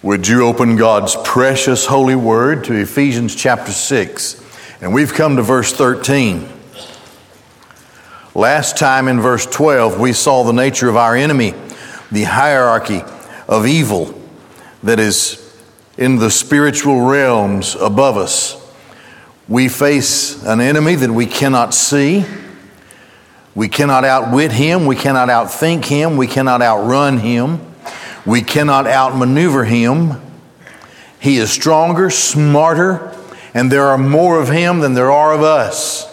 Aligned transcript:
Would 0.00 0.28
you 0.28 0.46
open 0.46 0.76
God's 0.76 1.16
precious 1.24 1.84
holy 1.84 2.14
word 2.14 2.62
to 2.64 2.74
Ephesians 2.74 3.34
chapter 3.34 3.72
6? 3.72 4.40
And 4.80 4.94
we've 4.94 5.12
come 5.12 5.34
to 5.34 5.42
verse 5.42 5.72
13. 5.72 6.48
Last 8.32 8.78
time 8.78 9.08
in 9.08 9.20
verse 9.20 9.44
12, 9.44 9.98
we 9.98 10.12
saw 10.12 10.44
the 10.44 10.52
nature 10.52 10.88
of 10.88 10.94
our 10.94 11.16
enemy, 11.16 11.52
the 12.12 12.22
hierarchy 12.22 13.02
of 13.48 13.66
evil 13.66 14.14
that 14.84 15.00
is 15.00 15.52
in 15.96 16.14
the 16.14 16.30
spiritual 16.30 17.00
realms 17.00 17.74
above 17.74 18.16
us. 18.16 18.54
We 19.48 19.68
face 19.68 20.44
an 20.44 20.60
enemy 20.60 20.94
that 20.94 21.10
we 21.10 21.26
cannot 21.26 21.74
see. 21.74 22.24
We 23.56 23.68
cannot 23.68 24.04
outwit 24.04 24.52
him. 24.52 24.86
We 24.86 24.94
cannot 24.94 25.28
outthink 25.28 25.86
him. 25.86 26.16
We 26.16 26.28
cannot 26.28 26.62
outrun 26.62 27.18
him. 27.18 27.67
We 28.28 28.42
cannot 28.42 28.86
outmaneuver 28.86 29.64
him. 29.64 30.20
He 31.18 31.38
is 31.38 31.50
stronger, 31.50 32.10
smarter, 32.10 33.16
and 33.54 33.72
there 33.72 33.86
are 33.86 33.96
more 33.96 34.38
of 34.38 34.50
him 34.50 34.80
than 34.80 34.92
there 34.92 35.10
are 35.10 35.32
of 35.32 35.42
us. 35.42 36.06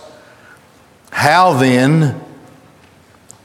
How 1.11 1.51
then 1.51 2.21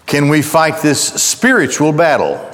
can 0.06 0.29
we 0.29 0.41
fight 0.41 0.83
this 0.83 1.02
spiritual 1.02 1.93
battle? 1.93 2.48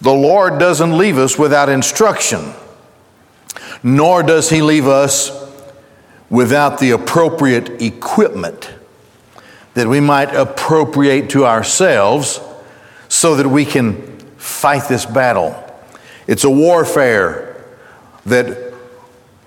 The 0.00 0.12
Lord 0.12 0.58
doesn't 0.58 0.98
leave 0.98 1.18
us 1.18 1.38
without 1.38 1.68
instruction, 1.68 2.52
nor 3.84 4.24
does 4.24 4.50
He 4.50 4.60
leave 4.60 4.88
us 4.88 5.30
without 6.28 6.80
the 6.80 6.90
appropriate 6.90 7.80
equipment 7.80 8.74
that 9.74 9.86
we 9.86 10.00
might 10.00 10.34
appropriate 10.34 11.30
to 11.30 11.46
ourselves 11.46 12.40
so 13.08 13.36
that 13.36 13.46
we 13.46 13.64
can 13.64 14.13
fight 14.44 14.88
this 14.88 15.06
battle. 15.06 15.56
It's 16.26 16.44
a 16.44 16.50
warfare 16.50 17.64
that 18.26 18.74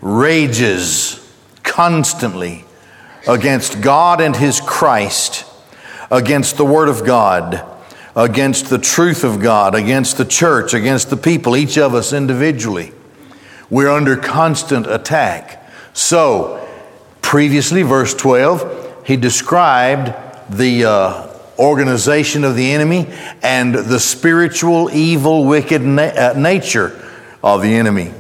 rages 0.02 1.24
constantly 1.62 2.66
against 3.28 3.82
God 3.82 4.22
and 4.22 4.36
His 4.36 4.60
Christ, 4.60 5.46
against 6.10 6.58
the 6.58 6.66
Word 6.66 6.90
of 6.90 7.06
God, 7.06 7.64
against 8.16 8.70
the 8.70 8.80
truth 8.80 9.24
of 9.24 9.40
God, 9.40 9.76
against 9.76 10.18
the 10.18 10.26
church, 10.26 10.74
against 10.74 11.12
the 11.12 11.18
people, 11.18 11.56
each 11.56 11.78
of 11.78 11.94
us 11.94 12.12
individually. 12.12 12.92
We're 13.70 13.92
under 13.92 14.18
constant 14.18 14.88
attack. 14.88 15.72
So, 15.94 16.68
previously, 17.22 17.84
verse 17.84 18.16
12, 18.16 19.04
he 19.06 19.16
described 19.16 20.14
the 20.50 20.86
uh, 20.86 21.37
organization 21.60 22.44
of 22.44 22.56
the 22.56 22.72
enemy 22.72 23.08
and 23.42 23.74
the 23.74 24.00
spiritual, 24.00 24.90
evil, 24.92 25.46
wicked 25.46 25.82
na- 25.82 26.04
uh, 26.04 26.34
nature 26.38 27.00
of 27.44 27.62
the 27.62 27.74
enemy. 27.74 28.14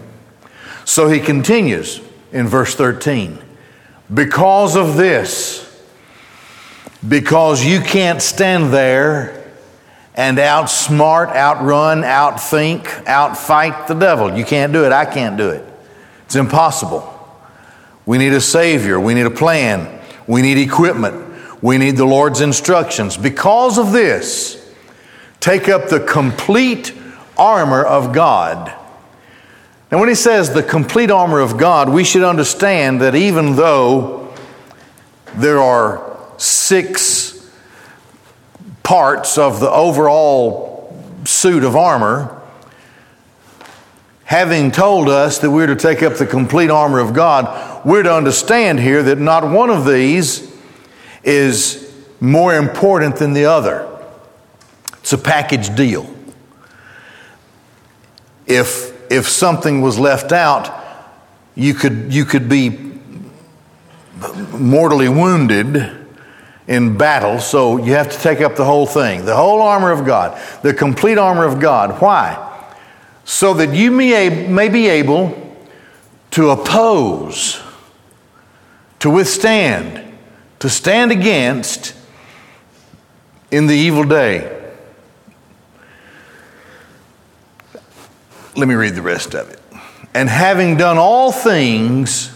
So 0.86 1.10
he 1.10 1.20
continues 1.20 2.02
in 2.32 2.48
verse 2.48 2.76
13 2.76 3.40
because 4.14 4.76
of 4.76 4.96
this, 4.96 5.64
because 7.08 7.64
you 7.64 7.82
can't 7.82 8.22
stand 8.22 8.74
there 8.74 9.38
and 10.16 10.38
outsmart, 10.40 11.36
outrun, 11.36 12.02
outthink, 12.02 12.84
outfight 13.06 13.88
the 13.88 13.94
devil. 13.94 14.36
You 14.36 14.46
can't 14.46 14.74
do 14.74 14.84
it. 14.86 14.92
I 14.92 15.06
can't 15.06 15.38
do 15.38 15.50
it. 15.50 15.64
It's 16.26 16.36
impossible. 16.36 17.14
We 18.06 18.18
need 18.18 18.34
a 18.34 18.42
Savior. 18.42 19.00
We 19.00 19.14
need 19.14 19.26
a 19.26 19.32
plan. 19.32 20.02
We 20.26 20.42
need 20.42 20.58
equipment. 20.58 21.27
We 21.62 21.78
need 21.78 21.98
the 21.98 22.06
Lord's 22.06 22.42
instructions. 22.42 23.18
Because 23.18 23.78
of 23.78 23.92
this, 23.92 24.64
take 25.40 25.70
up 25.70 25.90
the 25.90 26.00
complete 26.00 26.94
armor 27.38 27.84
of 27.84 28.14
God. 28.14 28.74
Now, 29.92 30.00
when 30.00 30.10
he 30.10 30.16
says 30.16 30.54
the 30.54 30.64
complete 30.64 31.10
armor 31.10 31.40
of 31.40 31.58
God, 31.58 31.90
we 31.90 32.04
should 32.04 32.24
understand 32.24 33.02
that 33.02 33.16
even 33.16 33.56
though 33.56 34.34
there 35.36 35.60
are 35.60 36.20
six 36.38 37.50
parts 38.84 39.38
of 39.38 39.60
the 39.60 39.70
overall 39.70 41.02
suit 41.26 41.64
of 41.64 41.76
armor, 41.76 42.42
having 44.26 44.72
told 44.72 45.08
us 45.08 45.40
that 45.40 45.50
we're 45.50 45.68
to 45.68 45.76
take 45.76 46.04
up 46.04 46.16
the 46.16 46.26
complete 46.26 46.70
armor 46.70 47.00
of 47.00 47.14
God, 47.14 47.86
we're 47.86 48.04
to 48.04 48.14
understand 48.14 48.80
here 48.80 49.02
that 49.04 49.18
not 49.18 49.50
one 49.50 49.70
of 49.70 49.86
these 49.86 50.57
is 51.28 51.94
more 52.22 52.56
important 52.56 53.18
than 53.18 53.34
the 53.34 53.46
other. 53.46 53.86
It's 55.00 55.12
a 55.12 55.18
package 55.18 55.76
deal. 55.76 56.10
If, 58.48 59.12
if 59.12 59.28
something 59.28 59.82
was 59.82 60.00
left 60.00 60.32
out, 60.32 60.74
you 61.54 61.74
could, 61.74 62.14
you 62.14 62.24
could 62.24 62.48
be 62.48 62.70
mortally 64.54 65.10
wounded 65.10 66.08
in 66.66 66.98
battle, 66.98 67.40
so 67.40 67.78
you 67.78 67.94
have 67.94 68.10
to 68.10 68.18
take 68.20 68.40
up 68.40 68.56
the 68.56 68.66
whole 68.66 68.86
thing. 68.86 69.26
The 69.26 69.36
whole 69.36 69.62
armor 69.62 69.92
of 69.92 70.06
God, 70.06 70.42
the 70.64 70.74
complete 70.74 71.18
armor 71.18 71.44
of 71.44 71.60
God. 71.60 72.02
Why? 72.02 72.44
So 73.26 73.54
that 73.56 73.74
you 73.74 73.92
may, 73.92 74.48
may 74.48 74.70
be 74.70 74.88
able 74.88 75.58
to 76.32 76.52
oppose, 76.52 77.62
to 79.00 79.10
withstand 79.10 80.07
to 80.60 80.70
stand 80.70 81.12
against 81.12 81.94
in 83.52 83.68
the 83.68 83.76
evil 83.76 84.04
day. 84.04 84.54
Let 88.56 88.68
me 88.68 88.76
read 88.76 88.96
the 88.96 89.02
rest 89.02 89.36
of 89.36 89.50
it. 89.50 89.62
And 90.14 90.28
having 90.28 90.78
done 90.78 90.98
all 90.98 91.32
things 91.32 92.36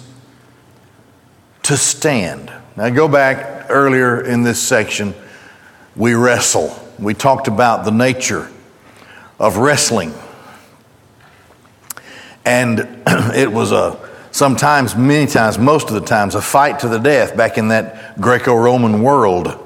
to 1.64 1.76
stand. 1.76 2.52
Now 2.76 2.90
go 2.90 3.08
back 3.08 3.68
earlier 3.70 4.22
in 4.22 4.44
this 4.44 4.62
section, 4.62 5.16
we 5.96 6.14
wrestle. 6.14 6.78
We 7.00 7.14
talked 7.14 7.48
about 7.48 7.86
the 7.86 7.92
nature 7.92 8.50
of 9.40 9.58
wrestling. 9.58 10.14
And 12.46 12.80
it 13.08 13.52
was 13.52 13.72
a 13.72 14.11
sometimes, 14.32 14.96
many 14.96 15.28
times, 15.28 15.58
most 15.58 15.90
of 15.90 15.94
the 15.94 16.02
times, 16.02 16.36
a 16.36 16.42
fight 16.42 16.80
to 16.80 16.88
the 16.88 16.98
death 16.98 17.36
back 17.36 17.58
in 17.58 17.70
that 17.70 18.20
Greco 18.20 18.56
Roman 18.56 19.02
world. 19.02 19.58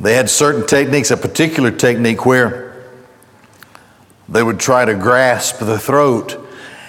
They 0.00 0.14
had 0.14 0.28
certain 0.28 0.66
techniques, 0.66 1.10
a 1.10 1.16
particular 1.16 1.70
technique 1.70 2.26
where 2.26 2.74
they 4.28 4.42
would 4.42 4.58
try 4.58 4.84
to 4.84 4.94
grasp 4.94 5.58
the 5.58 5.78
throat 5.78 6.38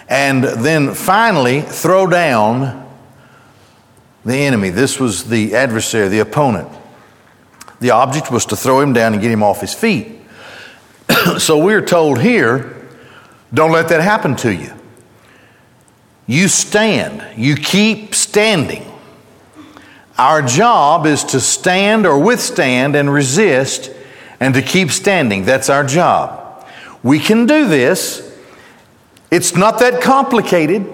and 0.07 0.43
then 0.43 0.93
finally 0.93 1.61
throw 1.61 2.07
down 2.07 2.89
the 4.25 4.35
enemy. 4.35 4.69
This 4.69 4.99
was 4.99 5.29
the 5.29 5.55
adversary, 5.55 6.07
the 6.07 6.19
opponent. 6.19 6.69
The 7.79 7.91
object 7.91 8.31
was 8.31 8.45
to 8.47 8.55
throw 8.55 8.79
him 8.79 8.93
down 8.93 9.13
and 9.13 9.21
get 9.21 9.31
him 9.31 9.43
off 9.43 9.61
his 9.61 9.73
feet. 9.73 10.21
so 11.37 11.57
we're 11.57 11.85
told 11.85 12.21
here 12.21 12.87
don't 13.53 13.71
let 13.71 13.89
that 13.89 14.01
happen 14.01 14.35
to 14.37 14.53
you. 14.53 14.73
You 16.25 16.47
stand, 16.47 17.37
you 17.37 17.55
keep 17.55 18.15
standing. 18.15 18.85
Our 20.17 20.41
job 20.41 21.05
is 21.05 21.23
to 21.25 21.39
stand 21.39 22.05
or 22.05 22.19
withstand 22.19 22.95
and 22.95 23.11
resist 23.11 23.91
and 24.39 24.53
to 24.53 24.61
keep 24.61 24.91
standing. 24.91 25.43
That's 25.45 25.69
our 25.69 25.83
job. 25.83 26.67
We 27.01 27.19
can 27.19 27.45
do 27.45 27.67
this. 27.67 28.29
It's 29.31 29.55
not 29.55 29.79
that 29.79 30.01
complicated. 30.01 30.85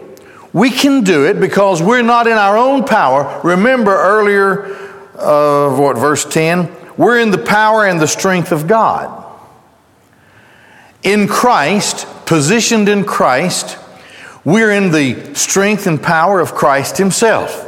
We 0.54 0.72
can 0.72 1.04
do 1.04 1.26
it 1.26 1.40
because 1.40 1.82
we're 1.82 2.02
not 2.02 2.26
in 2.26 2.34
our 2.34 2.58
own 2.58 2.86
power. 2.86 3.42
Remember 3.44 3.92
earlier 3.92 4.74
of 5.16 5.74
uh, 5.74 5.82
what, 5.82 5.98
verse 5.98 6.26
10? 6.26 6.74
We're 6.98 7.20
in 7.20 7.32
the 7.32 7.38
power 7.38 7.86
and 7.86 8.00
the 8.00 8.08
strength 8.08 8.52
of 8.52 8.68
God. 8.68 9.26
In 11.04 11.28
Christ, 11.28 12.08
positioned 12.26 12.90
in 12.90 13.06
Christ, 13.06 13.78
we're 14.46 14.72
in 14.72 14.92
the 14.92 15.34
strength 15.36 15.88
and 15.88 16.02
power 16.02 16.40
of 16.40 16.54
Christ 16.54 16.98
Himself. 16.98 17.66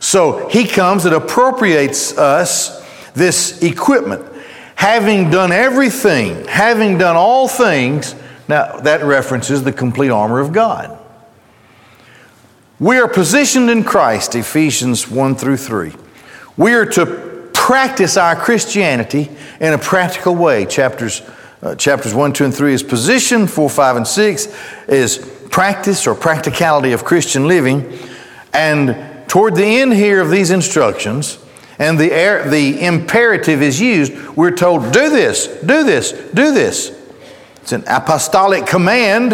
So 0.00 0.48
He 0.48 0.66
comes 0.66 1.04
and 1.04 1.14
appropriates 1.14 2.16
us 2.18 2.82
this 3.14 3.62
equipment. 3.62 4.24
Having 4.74 5.30
done 5.30 5.52
everything, 5.52 6.44
having 6.46 6.98
done 6.98 7.16
all 7.16 7.46
things, 7.46 8.14
now 8.48 8.80
that 8.80 9.04
references 9.04 9.62
the 9.62 9.72
complete 9.72 10.10
armor 10.10 10.40
of 10.40 10.52
God. 10.52 10.98
We 12.80 12.98
are 12.98 13.06
positioned 13.06 13.70
in 13.70 13.84
Christ, 13.84 14.34
Ephesians 14.34 15.08
1 15.08 15.36
through 15.36 15.58
3. 15.58 15.92
We 16.56 16.74
are 16.74 16.86
to 16.86 17.50
practice 17.54 18.16
our 18.16 18.34
Christianity 18.34 19.30
in 19.60 19.72
a 19.72 19.78
practical 19.78 20.34
way. 20.34 20.66
Chapters, 20.66 21.22
uh, 21.62 21.76
chapters 21.76 22.12
1, 22.12 22.32
2, 22.32 22.46
and 22.46 22.54
3 22.54 22.74
is 22.74 22.82
position, 22.82 23.46
4, 23.46 23.70
5, 23.70 23.96
and 23.96 24.06
6 24.06 24.56
is 24.88 25.18
practice 25.52 26.06
or 26.06 26.16
practicality 26.16 26.92
of 26.92 27.04
Christian 27.04 27.46
living. 27.46 27.96
And 28.52 29.28
toward 29.28 29.54
the 29.54 29.64
end 29.64 29.92
here 29.92 30.20
of 30.20 30.30
these 30.30 30.50
instructions, 30.50 31.38
and 31.78 31.98
the, 31.98 32.08
the 32.48 32.84
imperative 32.84 33.62
is 33.62 33.80
used, 33.80 34.12
we're 34.30 34.50
told, 34.50 34.92
do 34.92 35.10
this, 35.10 35.46
do 35.46 35.84
this, 35.84 36.12
do 36.12 36.52
this. 36.52 36.98
It's 37.56 37.72
an 37.72 37.84
apostolic 37.86 38.66
command. 38.66 39.30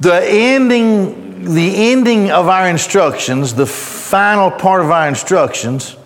The 0.00 0.22
ending, 0.24 1.54
the 1.54 1.90
ending 1.90 2.30
of 2.30 2.48
our 2.48 2.68
instructions, 2.68 3.54
the 3.54 3.66
final 3.66 4.50
part 4.50 4.82
of 4.82 4.90
our 4.90 5.08
instructions, 5.08 5.96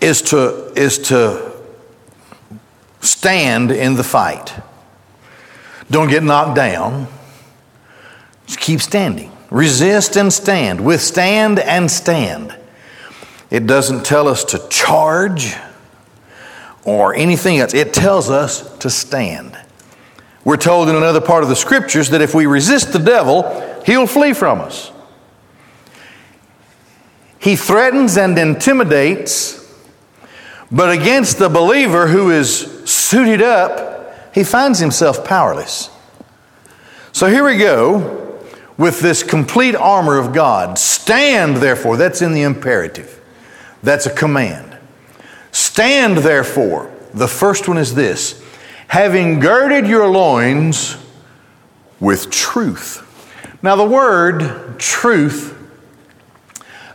is 0.00 0.22
to, 0.22 0.72
is 0.76 0.98
to 0.98 1.52
stand 3.00 3.70
in 3.70 3.94
the 3.94 4.04
fight. 4.04 4.52
Don't 5.92 6.08
get 6.08 6.22
knocked 6.22 6.56
down. 6.56 7.06
Just 8.46 8.58
keep 8.58 8.80
standing. 8.80 9.30
Resist 9.50 10.16
and 10.16 10.32
stand. 10.32 10.82
Withstand 10.82 11.58
and 11.58 11.90
stand. 11.90 12.56
It 13.50 13.66
doesn't 13.66 14.06
tell 14.06 14.26
us 14.26 14.42
to 14.46 14.68
charge 14.70 15.54
or 16.84 17.14
anything 17.14 17.58
else. 17.58 17.74
It 17.74 17.92
tells 17.92 18.30
us 18.30 18.74
to 18.78 18.88
stand. 18.88 19.58
We're 20.46 20.56
told 20.56 20.88
in 20.88 20.96
another 20.96 21.20
part 21.20 21.42
of 21.42 21.50
the 21.50 21.56
scriptures 21.56 22.08
that 22.08 22.22
if 22.22 22.34
we 22.34 22.46
resist 22.46 22.94
the 22.94 22.98
devil, 22.98 23.42
he'll 23.84 24.06
flee 24.06 24.32
from 24.32 24.62
us. 24.62 24.90
He 27.38 27.54
threatens 27.54 28.16
and 28.16 28.38
intimidates, 28.38 29.60
but 30.70 30.90
against 30.90 31.38
the 31.38 31.50
believer 31.50 32.06
who 32.06 32.30
is 32.30 32.90
suited 32.90 33.42
up, 33.42 33.92
he 34.32 34.44
finds 34.44 34.78
himself 34.78 35.24
powerless. 35.24 35.90
So 37.12 37.26
here 37.26 37.44
we 37.44 37.58
go 37.58 38.42
with 38.78 39.00
this 39.00 39.22
complete 39.22 39.76
armor 39.76 40.18
of 40.18 40.32
God. 40.32 40.78
Stand, 40.78 41.58
therefore. 41.58 41.96
That's 41.96 42.22
in 42.22 42.32
the 42.32 42.42
imperative, 42.42 43.20
that's 43.82 44.06
a 44.06 44.14
command. 44.14 44.76
Stand, 45.50 46.18
therefore. 46.18 46.90
The 47.14 47.28
first 47.28 47.68
one 47.68 47.76
is 47.76 47.94
this 47.94 48.42
having 48.88 49.40
girded 49.40 49.86
your 49.86 50.08
loins 50.08 50.96
with 52.00 52.30
truth. 52.30 53.08
Now, 53.62 53.76
the 53.76 53.84
word 53.84 54.78
truth 54.78 55.56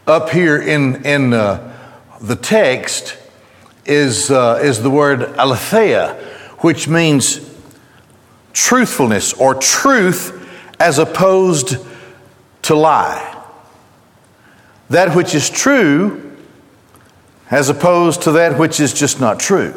up 0.06 0.30
here 0.30 0.62
in, 0.62 1.06
in 1.06 1.34
uh, 1.34 1.74
the 2.22 2.36
text 2.36 3.18
is, 3.86 4.30
uh, 4.30 4.60
is 4.62 4.82
the 4.82 4.90
word 4.90 5.22
aletheia, 5.38 6.22
which 6.60 6.88
means 6.88 7.40
truthfulness 8.54 9.34
or 9.34 9.56
truth 9.56 10.34
as 10.80 11.00
opposed 11.00 11.78
to 12.64 12.76
lie. 12.76 13.34
That 14.90 15.16
which 15.16 15.36
is 15.36 15.50
true 15.50 16.36
as 17.50 17.70
opposed 17.70 18.24
to 18.24 18.32
that 18.34 18.58
which 18.58 18.80
is 18.80 18.94
just 18.94 19.20
not 19.20 19.40
true. 19.40 19.74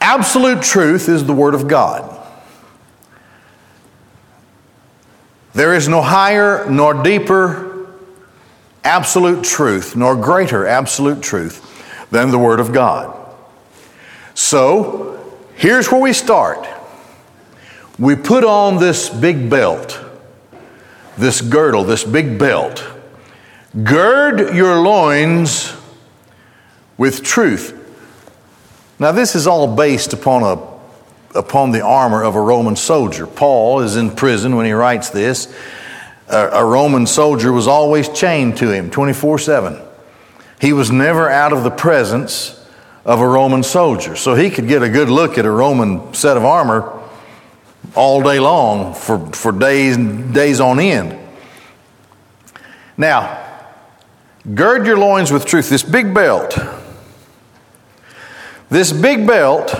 Absolute 0.00 0.62
truth 0.62 1.08
is 1.08 1.24
the 1.24 1.32
Word 1.32 1.54
of 1.54 1.66
God. 1.66 2.10
There 5.54 5.74
is 5.74 5.88
no 5.88 6.02
higher 6.02 6.68
nor 6.68 7.02
deeper 7.02 7.88
absolute 8.84 9.42
truth, 9.42 9.96
nor 9.96 10.14
greater 10.14 10.66
absolute 10.66 11.22
truth 11.22 12.10
than 12.10 12.30
the 12.30 12.38
Word 12.38 12.60
of 12.60 12.72
God. 12.72 13.23
So, 14.34 15.24
here's 15.54 15.90
where 15.90 16.00
we 16.00 16.12
start. 16.12 16.66
We 17.98 18.16
put 18.16 18.42
on 18.42 18.78
this 18.78 19.08
big 19.08 19.48
belt, 19.48 20.00
this 21.16 21.40
girdle, 21.40 21.84
this 21.84 22.02
big 22.02 22.38
belt. 22.38 22.84
Gird 23.84 24.54
your 24.54 24.80
loins 24.80 25.72
with 26.96 27.22
truth. 27.22 27.80
Now, 28.98 29.12
this 29.12 29.36
is 29.36 29.46
all 29.46 29.76
based 29.76 30.12
upon, 30.12 30.42
a, 30.42 31.38
upon 31.38 31.70
the 31.70 31.82
armor 31.82 32.24
of 32.24 32.34
a 32.34 32.40
Roman 32.40 32.74
soldier. 32.74 33.28
Paul 33.28 33.80
is 33.80 33.96
in 33.96 34.10
prison 34.14 34.56
when 34.56 34.66
he 34.66 34.72
writes 34.72 35.10
this. 35.10 35.54
A, 36.28 36.48
a 36.48 36.64
Roman 36.64 37.06
soldier 37.06 37.52
was 37.52 37.68
always 37.68 38.08
chained 38.08 38.56
to 38.58 38.72
him 38.72 38.90
24 38.90 39.38
7. 39.38 39.80
He 40.60 40.72
was 40.72 40.90
never 40.90 41.28
out 41.28 41.52
of 41.52 41.62
the 41.62 41.70
presence 41.70 42.63
of 43.04 43.20
a 43.20 43.26
Roman 43.26 43.62
soldier. 43.62 44.16
So 44.16 44.34
he 44.34 44.50
could 44.50 44.68
get 44.68 44.82
a 44.82 44.88
good 44.88 45.08
look 45.08 45.38
at 45.38 45.44
a 45.44 45.50
Roman 45.50 46.14
set 46.14 46.36
of 46.36 46.44
armor 46.44 47.00
all 47.94 48.22
day 48.22 48.40
long 48.40 48.94
for, 48.94 49.26
for 49.32 49.52
days 49.52 49.96
days 49.96 50.60
on 50.60 50.80
end. 50.80 51.18
Now, 52.96 53.42
gird 54.54 54.86
your 54.86 54.96
loins 54.96 55.30
with 55.30 55.44
truth. 55.44 55.68
This 55.68 55.82
big 55.82 56.14
belt 56.14 56.56
this 58.74 58.92
big 58.92 59.24
belt 59.24 59.72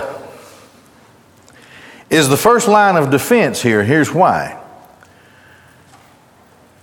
is 2.09 2.29
the 2.29 2.37
first 2.37 2.69
line 2.69 2.95
of 2.95 3.09
defense 3.09 3.61
here. 3.61 3.83
Here's 3.83 4.13
why. 4.13 4.61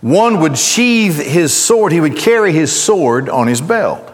One 0.03 0.41
would 0.41 0.59
sheathe 0.59 1.19
his 1.19 1.57
sword, 1.57 1.91
he 1.91 2.01
would 2.01 2.19
carry 2.19 2.53
his 2.53 2.71
sword 2.71 3.31
on 3.31 3.47
his 3.47 3.63
belt. 3.63 4.12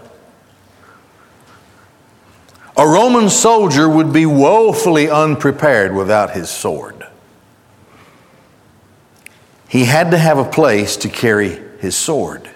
A 2.78 2.86
Roman 2.86 3.28
soldier 3.28 3.88
would 3.88 4.12
be 4.12 4.24
woefully 4.24 5.10
unprepared 5.10 5.92
without 5.92 6.30
his 6.30 6.48
sword. 6.48 7.04
He 9.68 9.84
had 9.84 10.12
to 10.12 10.18
have 10.18 10.38
a 10.38 10.44
place 10.44 10.96
to 10.98 11.08
carry 11.08 11.60
his 11.80 11.96
sword. 11.96 12.48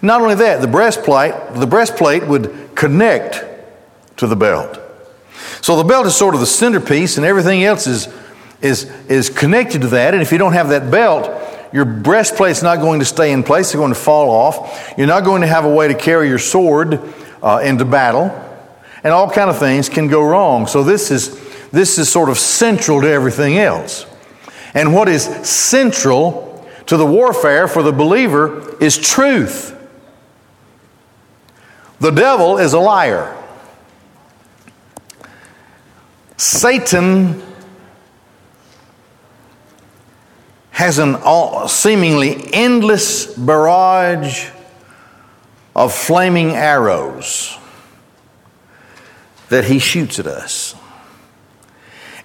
Not 0.00 0.20
only 0.22 0.36
that, 0.36 0.60
the 0.60 0.68
breastplate, 0.68 1.34
the 1.54 1.66
breastplate 1.66 2.24
would 2.26 2.70
connect 2.76 3.44
to 4.18 4.28
the 4.28 4.36
belt. 4.36 4.80
So 5.60 5.76
the 5.76 5.82
belt 5.82 6.06
is 6.06 6.14
sort 6.14 6.34
of 6.34 6.40
the 6.40 6.46
centerpiece, 6.46 7.16
and 7.16 7.26
everything 7.26 7.64
else 7.64 7.88
is, 7.88 8.08
is, 8.62 8.84
is 9.08 9.28
connected 9.28 9.80
to 9.82 9.88
that. 9.88 10.14
And 10.14 10.22
if 10.22 10.30
you 10.30 10.38
don't 10.38 10.52
have 10.52 10.68
that 10.68 10.88
belt, 10.88 11.30
your 11.72 11.84
breastplate's 11.84 12.62
not 12.62 12.76
going 12.76 13.00
to 13.00 13.04
stay 13.04 13.32
in 13.32 13.42
place, 13.42 13.66
it's 13.66 13.74
going 13.74 13.92
to 13.92 13.98
fall 13.98 14.30
off. 14.30 14.94
You're 14.96 15.08
not 15.08 15.24
going 15.24 15.42
to 15.42 15.48
have 15.48 15.64
a 15.64 15.74
way 15.74 15.88
to 15.88 15.94
carry 15.94 16.28
your 16.28 16.38
sword 16.38 17.00
uh, 17.42 17.60
into 17.62 17.84
battle, 17.84 18.47
and 19.08 19.14
all 19.14 19.30
kind 19.30 19.48
of 19.48 19.58
things 19.58 19.88
can 19.88 20.06
go 20.06 20.22
wrong. 20.22 20.66
So 20.66 20.84
this 20.84 21.10
is, 21.10 21.40
this 21.70 21.98
is 21.98 22.12
sort 22.12 22.28
of 22.28 22.36
central 22.36 23.00
to 23.00 23.08
everything 23.08 23.56
else. 23.56 24.04
And 24.74 24.92
what 24.92 25.08
is 25.08 25.24
central 25.48 26.68
to 26.84 26.98
the 26.98 27.06
warfare 27.06 27.68
for 27.68 27.82
the 27.82 27.90
believer 27.90 28.76
is 28.84 28.98
truth. 28.98 29.74
The 32.00 32.10
devil 32.10 32.58
is 32.58 32.74
a 32.74 32.78
liar. 32.78 33.34
Satan 36.36 37.42
has 40.72 40.98
an 40.98 41.16
seemingly 41.66 42.52
endless 42.52 43.24
barrage 43.38 44.50
of 45.74 45.94
flaming 45.94 46.50
arrows 46.50 47.58
that 49.48 49.64
he 49.64 49.78
shoots 49.78 50.18
at 50.18 50.26
us. 50.26 50.74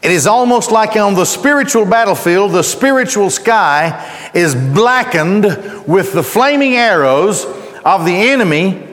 It 0.01 0.11
is 0.11 0.27
almost 0.27 0.69
like 0.71 0.97
on 0.97 1.13
the 1.13 1.25
spiritual 1.25 1.85
battlefield, 1.85 2.51
the 2.51 2.63
spiritual 2.63 3.29
sky 3.29 4.29
is 4.33 4.53
blackened 4.53 5.45
with 5.87 6.11
the 6.11 6.23
flaming 6.23 6.75
arrows 6.75 7.45
of 7.85 8.05
the 8.05 8.13
enemy 8.13 8.89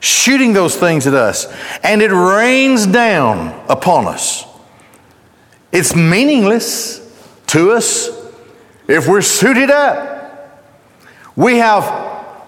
shooting 0.00 0.52
those 0.52 0.76
things 0.76 1.06
at 1.06 1.14
us, 1.14 1.46
and 1.82 2.02
it 2.02 2.12
rains 2.12 2.86
down 2.86 3.48
upon 3.70 4.06
us. 4.06 4.44
It's 5.72 5.94
meaningless 5.96 7.00
to 7.48 7.72
us 7.72 8.08
if 8.86 9.08
we're 9.08 9.22
suited 9.22 9.70
up. 9.70 10.62
We 11.36 11.56
have, 11.56 11.84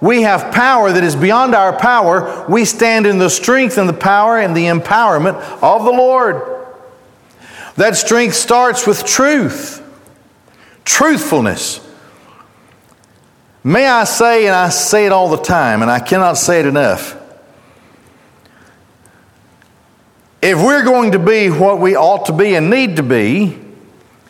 we 0.00 0.22
have 0.22 0.52
power 0.54 0.92
that 0.92 1.02
is 1.02 1.16
beyond 1.16 1.54
our 1.54 1.78
power. 1.78 2.44
We 2.48 2.64
stand 2.64 3.06
in 3.06 3.18
the 3.18 3.30
strength 3.30 3.78
and 3.78 3.88
the 3.88 3.94
power 3.94 4.38
and 4.38 4.56
the 4.56 4.64
empowerment 4.64 5.36
of 5.62 5.84
the 5.84 5.90
Lord. 5.90 6.42
That 7.76 7.96
strength 7.96 8.34
starts 8.34 8.86
with 8.86 9.04
truth, 9.04 9.82
truthfulness. 10.84 11.80
May 13.64 13.86
I 13.86 14.04
say, 14.04 14.46
and 14.46 14.54
I 14.54 14.68
say 14.68 15.06
it 15.06 15.12
all 15.12 15.28
the 15.28 15.42
time, 15.42 15.82
and 15.82 15.90
I 15.90 15.98
cannot 15.98 16.34
say 16.34 16.60
it 16.60 16.66
enough 16.66 17.16
if 20.46 20.62
we're 20.62 20.84
going 20.84 21.10
to 21.10 21.18
be 21.18 21.50
what 21.50 21.80
we 21.80 21.96
ought 21.96 22.26
to 22.26 22.32
be 22.32 22.54
and 22.54 22.70
need 22.70 22.96
to 22.96 23.02
be, 23.02 23.58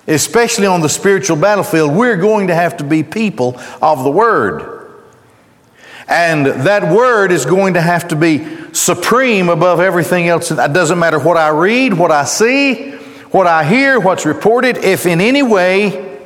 especially 0.06 0.66
on 0.66 0.80
the 0.80 0.88
spiritual 0.88 1.36
battlefield, 1.36 1.94
we're 1.94 2.16
going 2.16 2.46
to 2.46 2.54
have 2.54 2.78
to 2.78 2.84
be 2.84 3.02
people 3.02 3.60
of 3.82 4.02
the 4.02 4.10
Word. 4.10 4.75
And 6.08 6.46
that 6.46 6.94
Word 6.94 7.32
is 7.32 7.44
going 7.44 7.74
to 7.74 7.80
have 7.80 8.08
to 8.08 8.16
be 8.16 8.72
supreme 8.72 9.48
above 9.48 9.80
everything 9.80 10.28
else. 10.28 10.50
It 10.50 10.72
doesn't 10.72 10.98
matter 10.98 11.18
what 11.18 11.36
I 11.36 11.48
read, 11.48 11.94
what 11.94 12.12
I 12.12 12.24
see, 12.24 12.92
what 13.30 13.46
I 13.46 13.64
hear, 13.64 13.98
what's 13.98 14.24
reported. 14.24 14.78
If 14.78 15.06
in 15.06 15.20
any 15.20 15.42
way 15.42 16.18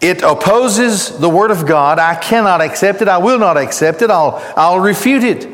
it 0.00 0.22
opposes 0.22 1.18
the 1.18 1.28
Word 1.28 1.50
of 1.50 1.66
God, 1.66 1.98
I 1.98 2.14
cannot 2.14 2.62
accept 2.62 3.02
it. 3.02 3.08
I 3.08 3.18
will 3.18 3.38
not 3.38 3.58
accept 3.58 4.00
it. 4.00 4.10
I'll, 4.10 4.42
I'll 4.56 4.80
refute 4.80 5.24
it. 5.24 5.46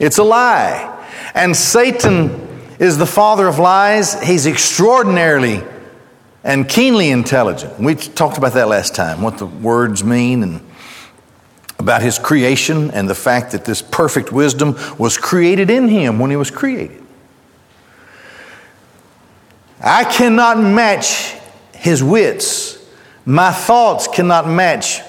It's 0.00 0.18
a 0.18 0.24
lie. 0.24 1.06
And 1.34 1.56
Satan 1.56 2.48
is 2.80 2.98
the 2.98 3.06
father 3.06 3.46
of 3.46 3.60
lies. 3.60 4.20
He's 4.22 4.46
extraordinarily 4.46 5.62
and 6.42 6.68
keenly 6.68 7.10
intelligent. 7.10 7.78
We 7.78 7.94
talked 7.94 8.38
about 8.38 8.54
that 8.54 8.66
last 8.66 8.94
time, 8.96 9.22
what 9.22 9.38
the 9.38 9.46
words 9.46 10.02
mean 10.02 10.42
and 10.42 10.62
about 11.80 12.02
his 12.02 12.18
creation 12.18 12.90
and 12.90 13.08
the 13.08 13.14
fact 13.14 13.52
that 13.52 13.64
this 13.64 13.80
perfect 13.80 14.30
wisdom 14.30 14.76
was 14.98 15.16
created 15.16 15.70
in 15.70 15.88
him 15.88 16.18
when 16.18 16.30
he 16.30 16.36
was 16.36 16.50
created. 16.50 17.02
I 19.80 20.04
cannot 20.04 20.58
match 20.58 21.34
his 21.72 22.04
wits. 22.04 22.78
My 23.24 23.50
thoughts 23.50 24.06
cannot 24.06 24.46
match 24.46 25.00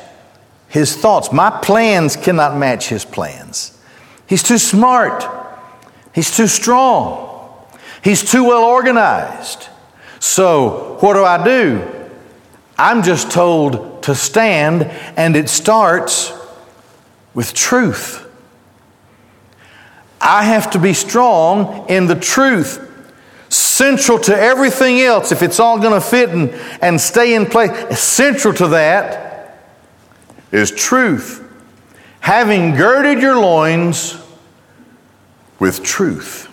his 0.69 0.95
thoughts. 0.95 1.33
My 1.33 1.49
plans 1.49 2.15
cannot 2.15 2.57
match 2.57 2.87
his 2.87 3.03
plans. 3.03 3.77
He's 4.27 4.41
too 4.41 4.57
smart. 4.57 5.25
He's 6.15 6.35
too 6.35 6.47
strong. 6.47 7.29
He's 8.01 8.23
too 8.23 8.45
well 8.45 8.63
organized. 8.63 9.67
So, 10.19 10.97
what 11.01 11.15
do 11.15 11.25
I 11.25 11.43
do? 11.43 11.85
I'm 12.77 13.03
just 13.03 13.29
told 13.29 14.03
to 14.03 14.15
stand, 14.15 14.83
and 15.17 15.35
it 15.35 15.49
starts 15.49 16.31
with 17.33 17.53
truth. 17.53 18.27
I 20.19 20.43
have 20.43 20.71
to 20.71 20.79
be 20.79 20.93
strong 20.93 21.89
in 21.89 22.07
the 22.07 22.15
truth. 22.15 22.87
Central 23.49 24.19
to 24.19 24.37
everything 24.37 25.01
else, 25.01 25.31
if 25.31 25.41
it's 25.41 25.59
all 25.59 25.79
going 25.79 25.93
to 25.93 26.01
fit 26.01 26.29
and, 26.29 26.51
and 26.81 27.01
stay 27.01 27.33
in 27.33 27.45
place, 27.45 27.99
central 27.99 28.53
to 28.53 28.67
that 28.69 29.67
is 30.51 30.71
truth. 30.71 31.47
Having 32.19 32.75
girded 32.75 33.21
your 33.21 33.39
loins 33.39 34.15
with 35.59 35.83
truth. 35.83 36.49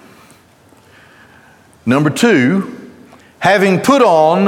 Number 1.85 2.11
two, 2.11 2.91
having 3.39 3.81
put 3.81 4.03
on 4.03 4.45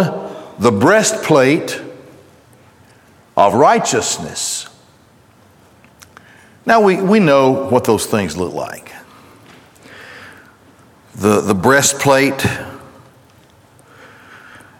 the 0.58 0.70
breastplate 0.70 1.80
of 3.37 3.54
righteousness. 3.54 4.60
Now, 6.67 6.83
we, 6.83 7.00
we 7.00 7.21
know 7.21 7.69
what 7.69 7.85
those 7.85 8.07
things 8.07 8.37
look 8.37 8.52
like. 8.52 8.93
The, 11.14 11.40
the 11.40 11.55
breastplate 11.55 12.47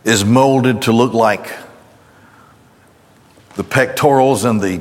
is 0.05 0.25
molded 0.25 0.83
to 0.83 0.93
look 0.93 1.13
like 1.13 1.51
the 3.57 3.65
pectorals 3.65 4.45
and 4.45 4.61
the 4.61 4.79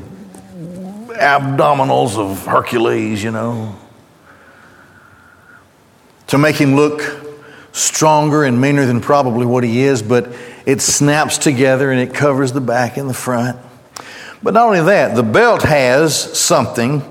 abdominals 1.19 2.17
of 2.17 2.45
Hercules, 2.45 3.23
you 3.23 3.31
know, 3.31 3.75
to 6.27 6.37
make 6.37 6.55
him 6.55 6.75
look 6.75 7.01
stronger 7.71 8.43
and 8.43 8.59
meaner 8.59 8.85
than 8.85 9.01
probably 9.01 9.45
what 9.45 9.63
he 9.63 9.81
is, 9.81 10.01
but 10.01 10.31
it 10.65 10.81
snaps 10.81 11.37
together 11.37 11.91
and 11.91 11.99
it 11.99 12.13
covers 12.13 12.51
the 12.51 12.61
back 12.61 12.97
and 12.97 13.09
the 13.09 13.13
front. 13.13 13.59
But 14.41 14.53
not 14.53 14.67
only 14.67 14.81
that, 14.81 15.15
the 15.15 15.23
belt 15.23 15.63
has 15.63 16.15
something 16.37 17.03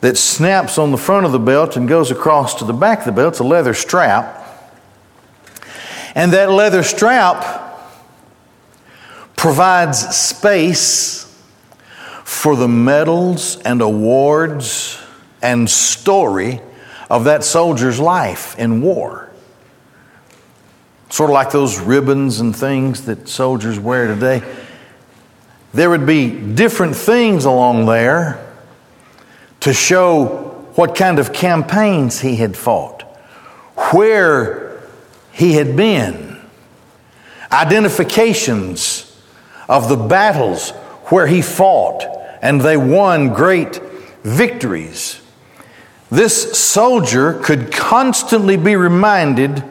that 0.00 0.18
snaps 0.18 0.78
on 0.78 0.90
the 0.90 0.98
front 0.98 1.24
of 1.24 1.32
the 1.32 1.38
belt 1.38 1.76
and 1.76 1.88
goes 1.88 2.10
across 2.10 2.56
to 2.56 2.64
the 2.64 2.72
back 2.72 3.00
of 3.00 3.04
the 3.06 3.12
belt. 3.12 3.34
It's 3.34 3.40
a 3.40 3.44
leather 3.44 3.72
strap. 3.72 4.38
And 6.14 6.32
that 6.32 6.50
leather 6.50 6.82
strap 6.82 7.80
provides 9.36 9.98
space 10.14 11.22
for 12.24 12.56
the 12.56 12.68
medals 12.68 13.60
and 13.62 13.80
awards 13.80 15.00
and 15.40 15.68
story 15.70 16.60
of 17.08 17.24
that 17.24 17.44
soldier's 17.44 17.98
life 17.98 18.58
in 18.58 18.82
war. 18.82 19.30
Sort 21.10 21.30
of 21.30 21.34
like 21.34 21.50
those 21.50 21.78
ribbons 21.78 22.40
and 22.40 22.54
things 22.54 23.04
that 23.06 23.28
soldiers 23.28 23.78
wear 23.78 24.08
today 24.08 24.42
there 25.72 25.88
would 25.90 26.06
be 26.06 26.30
different 26.30 26.94
things 26.96 27.44
along 27.44 27.86
there 27.86 28.46
to 29.60 29.72
show 29.72 30.26
what 30.74 30.94
kind 30.94 31.18
of 31.18 31.32
campaigns 31.32 32.20
he 32.20 32.36
had 32.36 32.56
fought, 32.56 33.02
where 33.92 34.82
he 35.32 35.54
had 35.54 35.76
been, 35.76 36.40
identifications 37.50 39.08
of 39.68 39.88
the 39.88 39.96
battles 39.96 40.70
where 41.06 41.26
he 41.26 41.42
fought, 41.42 42.04
and 42.42 42.60
they 42.60 42.76
won 42.76 43.32
great 43.32 43.80
victories. 44.22 45.20
This 46.10 46.58
soldier 46.58 47.34
could 47.42 47.72
constantly 47.72 48.56
be 48.56 48.76
reminded 48.76 49.64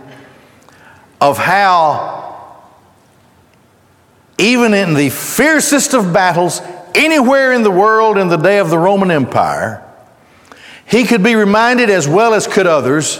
of 1.20 1.38
how 1.38 2.21
even 4.42 4.74
in 4.74 4.96
the 4.96 5.10
fiercest 5.10 5.94
of 5.94 6.12
battles 6.12 6.62
anywhere 6.96 7.54
in 7.54 7.62
the 7.62 7.72
world 7.72 8.18
in 8.18 8.28
the 8.28 8.38
day 8.38 8.58
of 8.58 8.72
the 8.72 8.78
Roman 8.78 9.12
Empire, 9.12 9.88
he 10.86 11.06
could 11.06 11.24
be 11.24 11.36
reminded, 11.36 11.90
as 11.90 12.08
well 12.08 12.34
as 12.34 12.48
could 12.48 12.68
others, 12.68 13.20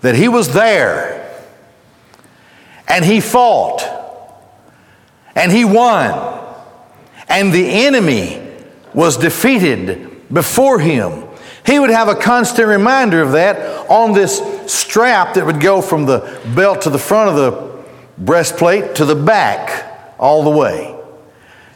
that 0.00 0.16
he 0.16 0.28
was 0.28 0.52
there. 0.52 1.22
And 2.88 3.04
he 3.04 3.20
fought. 3.20 3.82
And 5.34 5.52
he 5.52 5.64
won. 5.64 6.44
And 7.28 7.52
the 7.52 7.68
enemy 7.86 8.42
was 8.92 9.16
defeated 9.16 10.32
before 10.32 10.80
him. 10.80 11.24
He 11.64 11.78
would 11.78 11.90
have 11.90 12.08
a 12.08 12.14
constant 12.14 12.68
reminder 12.68 13.22
of 13.22 13.32
that 13.32 13.88
on 13.88 14.12
this 14.12 14.40
strap 14.66 15.34
that 15.34 15.46
would 15.46 15.60
go 15.60 15.80
from 15.80 16.06
the 16.06 16.40
belt 16.54 16.82
to 16.82 16.90
the 16.90 16.98
front 16.98 17.30
of 17.30 17.36
the 17.36 17.84
breastplate 18.18 18.96
to 18.96 19.04
the 19.04 19.14
back 19.14 19.95
all 20.18 20.42
the 20.42 20.50
way. 20.50 20.94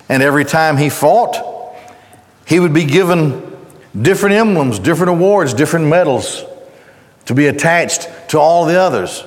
And 0.09 0.23
every 0.23 0.45
time 0.45 0.77
he 0.77 0.89
fought, 0.89 1.77
he 2.47 2.59
would 2.59 2.75
be 2.75 2.85
given 2.85 3.57
different 4.01 4.35
emblems, 4.35 4.79
different 4.79 5.11
awards, 5.11 5.55
different 5.55 5.87
medals 5.87 6.45
to 7.27 7.35
be 7.35 7.47
attached 7.47 8.09
to 8.31 8.39
all 8.39 8.65
the 8.65 8.79
others. 8.79 9.25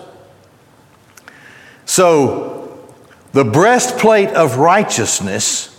So, 1.86 2.86
the 3.32 3.44
breastplate 3.44 4.30
of 4.30 4.58
righteousness 4.58 5.70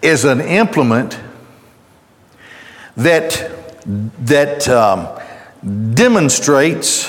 is 0.00 0.24
an 0.24 0.40
implement 0.40 1.18
that, 2.96 3.50
that 4.26 4.68
um, 4.68 5.08
demonstrates 5.94 7.08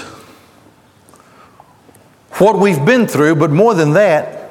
what 2.34 2.58
we've 2.58 2.84
been 2.84 3.08
through, 3.08 3.36
but 3.36 3.52
more 3.52 3.74
than 3.74 3.94
that, 3.94 4.43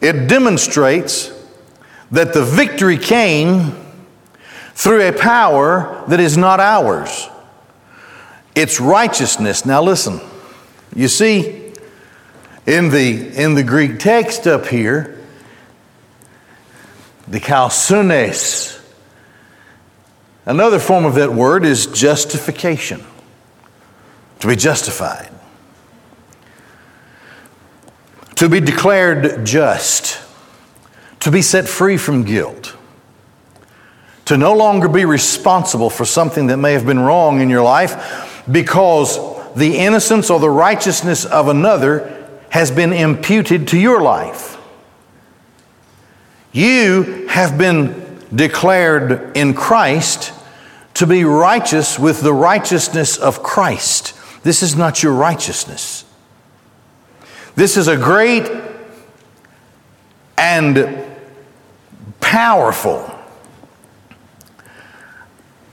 it 0.00 0.28
demonstrates 0.28 1.32
that 2.10 2.32
the 2.32 2.44
victory 2.44 2.96
came 2.96 3.72
through 4.74 5.08
a 5.08 5.12
power 5.12 6.04
that 6.08 6.20
is 6.20 6.36
not 6.36 6.60
ours. 6.60 7.28
It's 8.54 8.80
righteousness. 8.80 9.66
Now 9.66 9.82
listen. 9.82 10.20
You 10.94 11.08
see 11.08 11.72
in 12.66 12.90
the 12.90 13.42
in 13.42 13.54
the 13.54 13.62
Greek 13.62 13.98
text 13.98 14.46
up 14.46 14.66
here 14.66 15.18
the 17.26 17.40
kalsunes 17.40 18.78
Another 20.46 20.78
form 20.78 21.04
of 21.04 21.16
that 21.16 21.34
word 21.34 21.66
is 21.66 21.86
justification. 21.86 23.04
To 24.40 24.46
be 24.48 24.56
justified 24.56 25.30
to 28.38 28.48
be 28.48 28.60
declared 28.60 29.44
just, 29.44 30.20
to 31.18 31.28
be 31.28 31.42
set 31.42 31.68
free 31.68 31.96
from 31.96 32.22
guilt, 32.22 32.76
to 34.26 34.36
no 34.36 34.52
longer 34.52 34.88
be 34.88 35.04
responsible 35.04 35.90
for 35.90 36.04
something 36.04 36.46
that 36.46 36.56
may 36.56 36.72
have 36.72 36.86
been 36.86 37.00
wrong 37.00 37.40
in 37.40 37.50
your 37.50 37.64
life 37.64 38.40
because 38.48 39.18
the 39.56 39.78
innocence 39.78 40.30
or 40.30 40.38
the 40.38 40.48
righteousness 40.48 41.24
of 41.24 41.48
another 41.48 42.28
has 42.50 42.70
been 42.70 42.92
imputed 42.92 43.66
to 43.66 43.76
your 43.76 44.00
life. 44.00 44.56
You 46.52 47.26
have 47.26 47.58
been 47.58 48.22
declared 48.32 49.36
in 49.36 49.52
Christ 49.52 50.32
to 50.94 51.08
be 51.08 51.24
righteous 51.24 51.98
with 51.98 52.20
the 52.20 52.32
righteousness 52.32 53.16
of 53.16 53.42
Christ. 53.42 54.14
This 54.44 54.62
is 54.62 54.76
not 54.76 55.02
your 55.02 55.14
righteousness. 55.14 56.04
This 57.58 57.76
is 57.76 57.88
a 57.88 57.96
great 57.96 58.48
and 60.36 61.04
powerful 62.20 63.12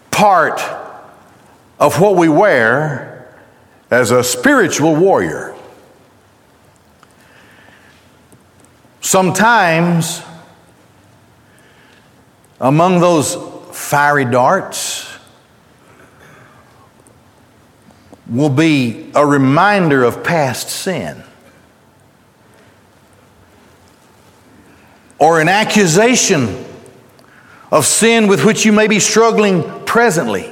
part 0.10 0.60
of 1.80 2.02
what 2.02 2.16
we 2.16 2.28
wear 2.28 3.38
as 3.92 4.10
a 4.10 4.24
spiritual 4.24 4.96
warrior. 4.96 5.56
Sometimes, 9.02 10.24
among 12.60 13.00
those 13.00 13.38
fiery 13.78 14.26
darts 14.26 15.20
will 18.28 18.50
be 18.50 19.12
a 19.14 19.24
reminder 19.24 20.04
of 20.04 20.24
past 20.24 20.70
sin. 20.70 21.22
Or 25.20 25.40
an 25.40 25.48
accusation 25.48 26.66
of 27.72 27.86
sin 27.86 28.28
with 28.28 28.44
which 28.46 28.66
you 28.66 28.72
may 28.72 28.88
be 28.88 29.00
struggling 29.00 29.64
presently. 29.86 30.52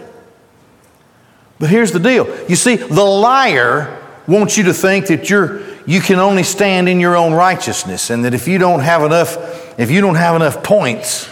But 1.60 1.70
here's 1.70 1.92
the 1.92 2.00
deal 2.00 2.28
you 2.50 2.56
see, 2.56 2.76
the 2.76 3.04
liar 3.04 4.02
wants 4.28 4.58
you 4.58 4.64
to 4.66 4.74
think 4.74 5.08
that 5.08 5.30
you're, 5.30 5.62
you 5.86 6.00
can 6.02 6.20
only 6.20 6.44
stand 6.44 6.88
in 6.88 7.00
your 7.00 7.16
own 7.16 7.34
righteousness 7.34 8.10
and 8.10 8.26
that 8.26 8.34
if 8.34 8.48
you 8.48 8.58
don't 8.58 8.80
have 8.80 9.04
enough, 9.04 9.80
if 9.80 9.92
you 9.92 10.02
don't 10.02 10.16
have 10.16 10.36
enough 10.36 10.64
points, 10.64 11.30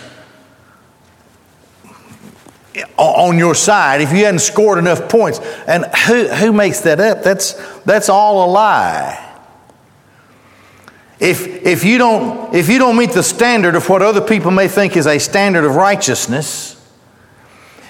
on 2.97 3.38
your 3.38 3.55
side 3.55 4.01
if 4.01 4.11
you 4.11 4.25
hadn't 4.25 4.39
scored 4.39 4.77
enough 4.77 5.09
points. 5.09 5.39
And 5.67 5.85
who, 5.85 6.27
who 6.27 6.53
makes 6.53 6.81
that 6.81 7.00
up? 7.00 7.23
That's, 7.23 7.53
that's 7.83 8.09
all 8.09 8.45
a 8.45 8.50
lie. 8.50 9.30
If, 11.22 11.46
if, 11.63 11.86
you 11.86 12.00
don't, 12.00 12.56
if 12.56 12.68
you 12.68 12.80
don't 12.80 12.98
meet 12.98 13.12
the 13.12 13.22
standard 13.22 13.75
of 13.75 13.88
what 13.88 14.01
other 14.01 14.22
people 14.22 14.50
may 14.50 14.68
think 14.68 14.98
is 14.98 15.06
a 15.06 15.20
standard 15.20 15.63
of 15.63 15.75
righteousness, 15.75 16.75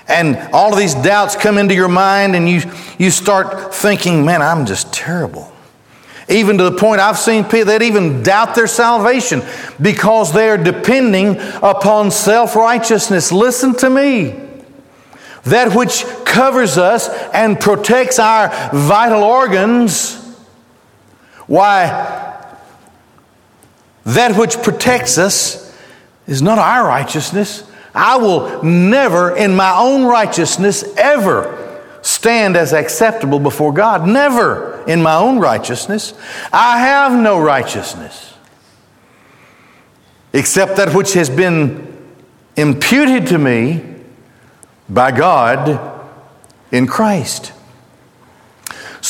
and 0.06 0.38
all 0.52 0.74
of 0.74 0.78
these 0.78 0.94
doubts 0.94 1.38
come 1.38 1.58
into 1.58 1.74
your 1.74 1.88
mind, 1.88 2.36
and 2.36 2.50
you, 2.50 2.62
you 3.00 3.10
start 3.10 3.74
thinking, 3.74 4.26
man, 4.26 4.42
I'm 4.42 4.66
just 4.66 4.92
terrible. 4.94 5.50
Even 6.28 6.58
to 6.58 6.66
the 6.66 6.78
point 6.78 7.00
I've 7.00 7.18
seen 7.18 7.46
people 7.46 7.66
that 7.66 7.82
even 7.82 8.22
doubt 8.22 8.54
their 8.54 8.68
salvation 8.68 9.42
because 9.82 10.34
they 10.34 10.50
are 10.50 10.58
depending 10.58 11.38
upon 11.64 12.12
self 12.12 12.58
righteousness. 12.58 13.32
Listen 13.32 13.74
to 13.76 13.90
me 13.90 14.36
that 15.44 15.74
which 15.74 16.04
covers 16.26 16.78
us 16.78 17.08
and 17.34 17.58
protects 17.58 18.20
our 18.20 18.50
vital 18.74 19.24
organs, 19.24 20.16
why, 21.48 22.41
that 24.06 24.38
which 24.38 24.58
protects 24.62 25.18
us 25.18 25.76
is 26.28 26.42
not 26.42 26.58
our 26.58 26.88
righteousness. 26.88 27.64
I 27.94 28.18
will 28.18 28.64
never, 28.64 29.36
in 29.36 29.56
my 29.56 29.76
own 29.78 30.06
righteousness, 30.06 30.84
ever 30.98 31.58
stand 32.02 32.56
as 32.56 32.74
acceptable 32.74 33.40
before 33.40 33.74
God. 33.74 34.08
Never 34.08 34.84
in 34.88 35.02
my 35.02 35.16
own 35.16 35.40
righteousness. 35.40 36.14
I 36.52 36.80
have 36.80 37.14
no 37.14 37.40
righteousness 37.40 38.34
except 40.34 40.78
that 40.78 40.94
which 40.96 41.14
has 41.14 41.30
been 41.30 41.88
imputed 42.56 43.28
to 43.28 43.38
me 43.38 43.84
by 44.90 45.12
God 45.12 46.08
in 46.72 46.88
Christ. 46.88 47.54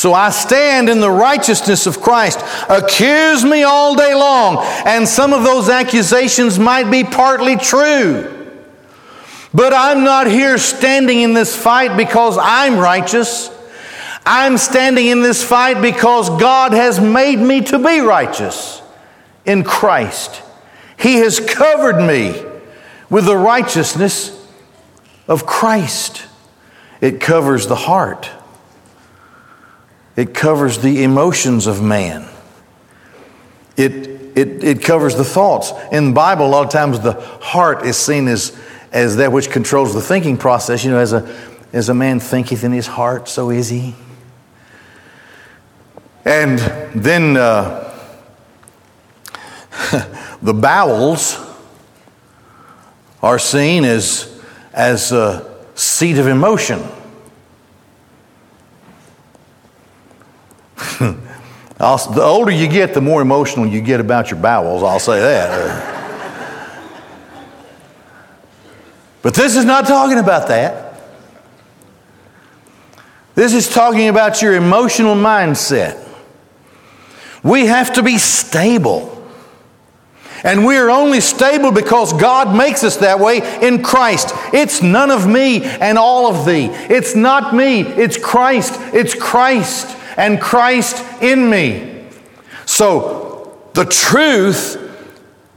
So 0.02 0.12
I 0.12 0.30
stand 0.30 0.88
in 0.88 0.98
the 0.98 1.08
righteousness 1.08 1.86
of 1.86 2.00
Christ. 2.00 2.40
Accuse 2.68 3.44
me 3.44 3.62
all 3.62 3.94
day 3.94 4.14
long. 4.14 4.56
And 4.84 5.06
some 5.06 5.32
of 5.32 5.44
those 5.44 5.68
accusations 5.68 6.58
might 6.58 6.90
be 6.90 7.04
partly 7.04 7.54
true. 7.54 8.50
But 9.54 9.72
I'm 9.72 10.02
not 10.02 10.26
here 10.26 10.58
standing 10.58 11.20
in 11.20 11.34
this 11.34 11.54
fight 11.54 11.96
because 11.96 12.36
I'm 12.36 12.80
righteous. 12.80 13.48
I'm 14.26 14.58
standing 14.58 15.06
in 15.06 15.22
this 15.22 15.44
fight 15.44 15.80
because 15.80 16.28
God 16.30 16.72
has 16.72 16.98
made 16.98 17.38
me 17.38 17.60
to 17.60 17.78
be 17.78 18.00
righteous 18.00 18.82
in 19.44 19.62
Christ. 19.62 20.42
He 20.98 21.18
has 21.18 21.38
covered 21.38 22.04
me 22.04 22.44
with 23.08 23.26
the 23.26 23.36
righteousness 23.36 24.36
of 25.28 25.46
Christ. 25.46 26.26
It 27.00 27.20
covers 27.20 27.68
the 27.68 27.76
heart, 27.76 28.28
it 30.16 30.34
covers 30.34 30.78
the 30.78 31.04
emotions 31.04 31.66
of 31.66 31.82
man, 31.82 32.28
it, 33.76 34.08
it, 34.36 34.64
it 34.64 34.82
covers 34.82 35.14
the 35.14 35.24
thoughts. 35.24 35.72
In 35.90 36.08
the 36.08 36.12
Bible, 36.12 36.46
a 36.46 36.48
lot 36.48 36.64
of 36.64 36.70
times 36.70 37.00
the 37.00 37.12
heart 37.12 37.84
is 37.84 37.96
seen 37.96 38.28
as, 38.28 38.58
as 38.90 39.16
that 39.16 39.32
which 39.32 39.50
controls 39.50 39.94
the 39.94 40.00
thinking 40.00 40.36
process. 40.36 40.84
You 40.84 40.90
know, 40.90 40.98
as 40.98 41.12
a, 41.12 41.34
as 41.72 41.88
a 41.88 41.94
man 41.94 42.20
thinketh 42.20 42.64
in 42.64 42.72
his 42.72 42.86
heart, 42.86 43.28
so 43.28 43.50
is 43.50 43.68
he. 43.68 43.94
And 46.24 46.58
then 46.94 47.36
uh, 47.36 47.88
the 50.42 50.54
bowels 50.54 51.38
are 53.22 53.38
seen 53.38 53.84
as 53.84 54.32
as 54.72 55.12
a 55.12 55.50
seat 55.74 56.18
of 56.18 56.26
emotion. 56.26 56.82
the 61.78 62.22
older 62.22 62.50
you 62.50 62.68
get, 62.68 62.94
the 62.94 63.00
more 63.00 63.22
emotional 63.22 63.66
you 63.66 63.80
get 63.80 64.00
about 64.00 64.30
your 64.30 64.40
bowels, 64.40 64.82
I'll 64.82 65.00
say 65.00 65.20
that. 65.20 66.82
but 69.22 69.34
this 69.34 69.56
is 69.56 69.64
not 69.64 69.86
talking 69.86 70.18
about 70.18 70.48
that. 70.48 71.00
This 73.34 73.54
is 73.54 73.68
talking 73.68 74.08
about 74.08 74.42
your 74.42 74.54
emotional 74.54 75.14
mindset. 75.14 75.98
We 77.42 77.66
have 77.66 77.94
to 77.94 78.02
be 78.02 78.18
stable. 78.18 79.08
And 80.44 80.66
we 80.66 80.76
are 80.76 80.90
only 80.90 81.20
stable 81.20 81.72
because 81.72 82.12
God 82.12 82.56
makes 82.56 82.84
us 82.84 82.98
that 82.98 83.20
way 83.20 83.40
in 83.62 83.82
Christ. 83.82 84.32
It's 84.52 84.82
none 84.82 85.10
of 85.10 85.26
me 85.26 85.62
and 85.62 85.96
all 85.96 86.34
of 86.34 86.44
thee. 86.44 86.66
It's 86.66 87.14
not 87.14 87.54
me, 87.54 87.80
it's 87.80 88.18
Christ. 88.18 88.74
It's 88.92 89.14
Christ 89.14 89.96
and 90.16 90.40
Christ 90.40 91.04
in 91.22 91.48
me. 91.48 92.04
So 92.66 93.58
the 93.74 93.84
truth 93.84 94.78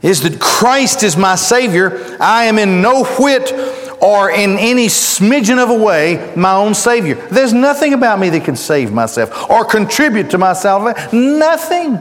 is 0.02 0.22
that 0.22 0.40
Christ 0.40 1.02
is 1.02 1.16
my 1.16 1.34
Savior. 1.34 2.16
I 2.20 2.44
am 2.44 2.58
in 2.58 2.80
no 2.80 3.04
whit 3.04 3.52
or 4.00 4.30
in 4.30 4.58
any 4.58 4.86
smidgen 4.86 5.58
of 5.58 5.70
a 5.70 5.82
way 5.82 6.32
my 6.36 6.54
own 6.54 6.74
Savior. 6.74 7.14
There's 7.30 7.52
nothing 7.52 7.94
about 7.94 8.18
me 8.18 8.30
that 8.30 8.44
can 8.44 8.56
save 8.56 8.92
myself 8.92 9.50
or 9.50 9.64
contribute 9.64 10.30
to 10.30 10.38
my 10.38 10.52
salvation. 10.52 11.38
Nothing. 11.38 11.98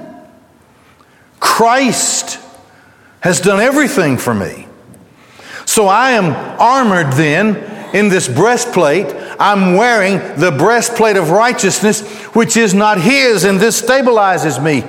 Christ 1.39 2.39
has 3.21 3.39
done 3.39 3.59
everything 3.59 4.17
for 4.17 4.33
me. 4.33 4.67
So 5.65 5.87
I 5.87 6.11
am 6.11 6.25
armored 6.59 7.13
then 7.13 7.55
in 7.95 8.09
this 8.09 8.27
breastplate. 8.27 9.07
I'm 9.39 9.75
wearing 9.75 10.17
the 10.39 10.51
breastplate 10.51 11.17
of 11.17 11.31
righteousness, 11.31 12.01
which 12.35 12.57
is 12.57 12.73
not 12.73 12.99
His, 12.99 13.43
and 13.43 13.59
this 13.59 13.81
stabilizes 13.81 14.63
me. 14.63 14.83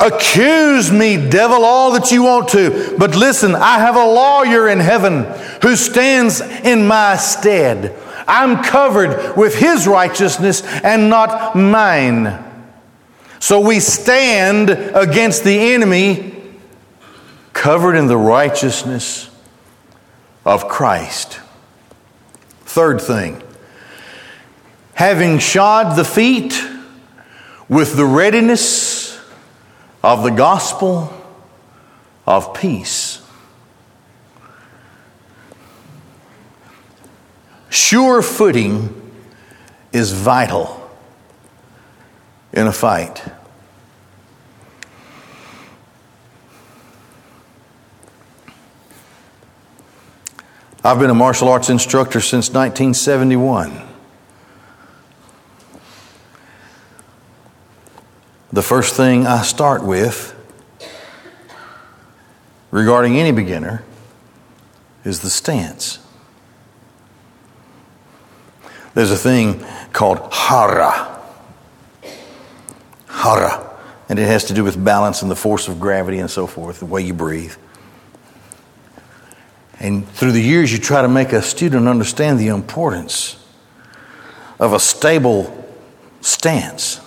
Accuse 0.00 0.92
me, 0.92 1.28
devil, 1.28 1.64
all 1.64 1.92
that 1.92 2.12
you 2.12 2.22
want 2.22 2.48
to. 2.50 2.94
But 2.98 3.16
listen, 3.16 3.54
I 3.54 3.78
have 3.78 3.96
a 3.96 4.04
lawyer 4.04 4.68
in 4.68 4.78
heaven 4.78 5.24
who 5.60 5.74
stands 5.74 6.40
in 6.40 6.86
my 6.86 7.16
stead. 7.16 7.96
I'm 8.28 8.62
covered 8.62 9.36
with 9.36 9.56
his 9.56 9.88
righteousness 9.88 10.62
and 10.62 11.08
not 11.08 11.56
mine. 11.56 12.44
So 13.40 13.58
we 13.58 13.80
stand 13.80 14.70
against 14.70 15.44
the 15.44 15.72
enemy 15.72 16.36
covered 17.52 17.96
in 17.96 18.06
the 18.06 18.16
righteousness 18.16 19.30
of 20.44 20.68
Christ. 20.68 21.40
Third 22.62 23.00
thing, 23.00 23.42
having 24.98 25.38
shod 25.38 25.96
the 25.96 26.04
feet 26.04 26.60
with 27.68 27.94
the 27.94 28.04
readiness 28.04 29.16
of 30.02 30.24
the 30.24 30.30
gospel 30.30 31.08
of 32.26 32.52
peace. 32.52 33.24
Sure 37.70 38.20
footing 38.22 39.12
is 39.92 40.10
vital 40.10 40.90
in 42.52 42.66
a 42.66 42.72
fight. 42.72 43.22
I've 50.82 50.98
been 50.98 51.10
a 51.10 51.14
martial 51.14 51.48
arts 51.48 51.70
instructor 51.70 52.20
since 52.20 52.48
1971. 52.48 53.87
The 58.50 58.62
first 58.62 58.96
thing 58.96 59.26
I 59.26 59.42
start 59.42 59.84
with 59.84 60.34
regarding 62.70 63.18
any 63.18 63.30
beginner 63.30 63.84
is 65.04 65.20
the 65.20 65.28
stance. 65.28 65.98
There's 68.94 69.10
a 69.10 69.16
thing 69.16 69.64
called 69.92 70.32
hara. 70.32 71.20
Hara. 73.06 73.64
And 74.08 74.18
it 74.18 74.26
has 74.26 74.44
to 74.44 74.54
do 74.54 74.64
with 74.64 74.82
balance 74.82 75.20
and 75.20 75.30
the 75.30 75.36
force 75.36 75.68
of 75.68 75.78
gravity 75.78 76.18
and 76.18 76.30
so 76.30 76.46
forth, 76.46 76.78
the 76.78 76.86
way 76.86 77.02
you 77.02 77.12
breathe. 77.12 77.54
And 79.78 80.08
through 80.08 80.32
the 80.32 80.40
years, 80.40 80.72
you 80.72 80.78
try 80.78 81.02
to 81.02 81.08
make 81.08 81.32
a 81.34 81.42
student 81.42 81.86
understand 81.86 82.40
the 82.40 82.48
importance 82.48 83.36
of 84.58 84.72
a 84.72 84.80
stable 84.80 85.68
stance. 86.22 87.00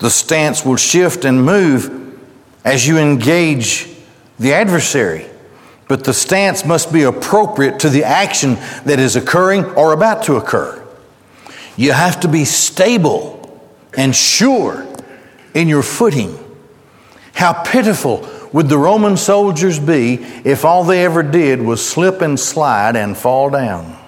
The 0.00 0.10
stance 0.10 0.64
will 0.64 0.76
shift 0.76 1.24
and 1.24 1.44
move 1.44 2.18
as 2.64 2.88
you 2.88 2.98
engage 2.98 3.88
the 4.38 4.54
adversary, 4.54 5.26
but 5.88 6.04
the 6.04 6.14
stance 6.14 6.64
must 6.64 6.92
be 6.92 7.02
appropriate 7.02 7.78
to 7.80 7.90
the 7.90 8.04
action 8.04 8.54
that 8.84 8.98
is 8.98 9.14
occurring 9.14 9.64
or 9.64 9.92
about 9.92 10.24
to 10.24 10.36
occur. 10.36 10.82
You 11.76 11.92
have 11.92 12.20
to 12.20 12.28
be 12.28 12.44
stable 12.46 13.36
and 13.96 14.16
sure 14.16 14.86
in 15.52 15.68
your 15.68 15.82
footing. 15.82 16.38
How 17.34 17.62
pitiful 17.62 18.26
would 18.52 18.68
the 18.68 18.78
Roman 18.78 19.16
soldiers 19.16 19.78
be 19.78 20.14
if 20.44 20.64
all 20.64 20.84
they 20.84 21.04
ever 21.04 21.22
did 21.22 21.60
was 21.60 21.86
slip 21.86 22.22
and 22.22 22.40
slide 22.40 22.96
and 22.96 23.16
fall 23.16 23.50
down? 23.50 23.99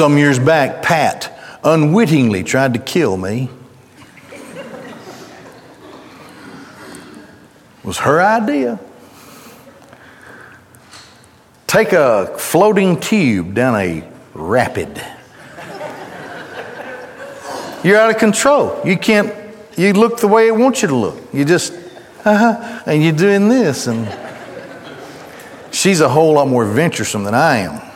Some 0.00 0.16
years 0.16 0.38
back, 0.38 0.82
Pat 0.82 1.38
unwittingly 1.62 2.42
tried 2.42 2.72
to 2.72 2.80
kill 2.80 3.18
me. 3.18 3.50
It 4.30 4.40
was 7.84 7.98
her 7.98 8.22
idea. 8.22 8.80
Take 11.66 11.92
a 11.92 12.34
floating 12.38 12.98
tube 12.98 13.52
down 13.52 13.76
a 13.76 14.02
rapid. 14.32 15.04
You're 17.84 17.98
out 17.98 18.08
of 18.08 18.16
control. 18.16 18.80
You 18.86 18.96
can't, 18.96 19.34
you 19.76 19.92
look 19.92 20.18
the 20.18 20.28
way 20.28 20.46
it 20.46 20.56
wants 20.56 20.80
you 20.80 20.88
to 20.88 20.96
look. 20.96 21.18
You 21.30 21.44
just, 21.44 21.74
uh-huh, 22.24 22.84
and 22.86 23.04
you're 23.04 23.12
doing 23.12 23.50
this. 23.50 23.86
And 23.86 24.08
she's 25.72 26.00
a 26.00 26.08
whole 26.08 26.32
lot 26.32 26.48
more 26.48 26.64
venturesome 26.64 27.24
than 27.24 27.34
I 27.34 27.58
am. 27.58 27.89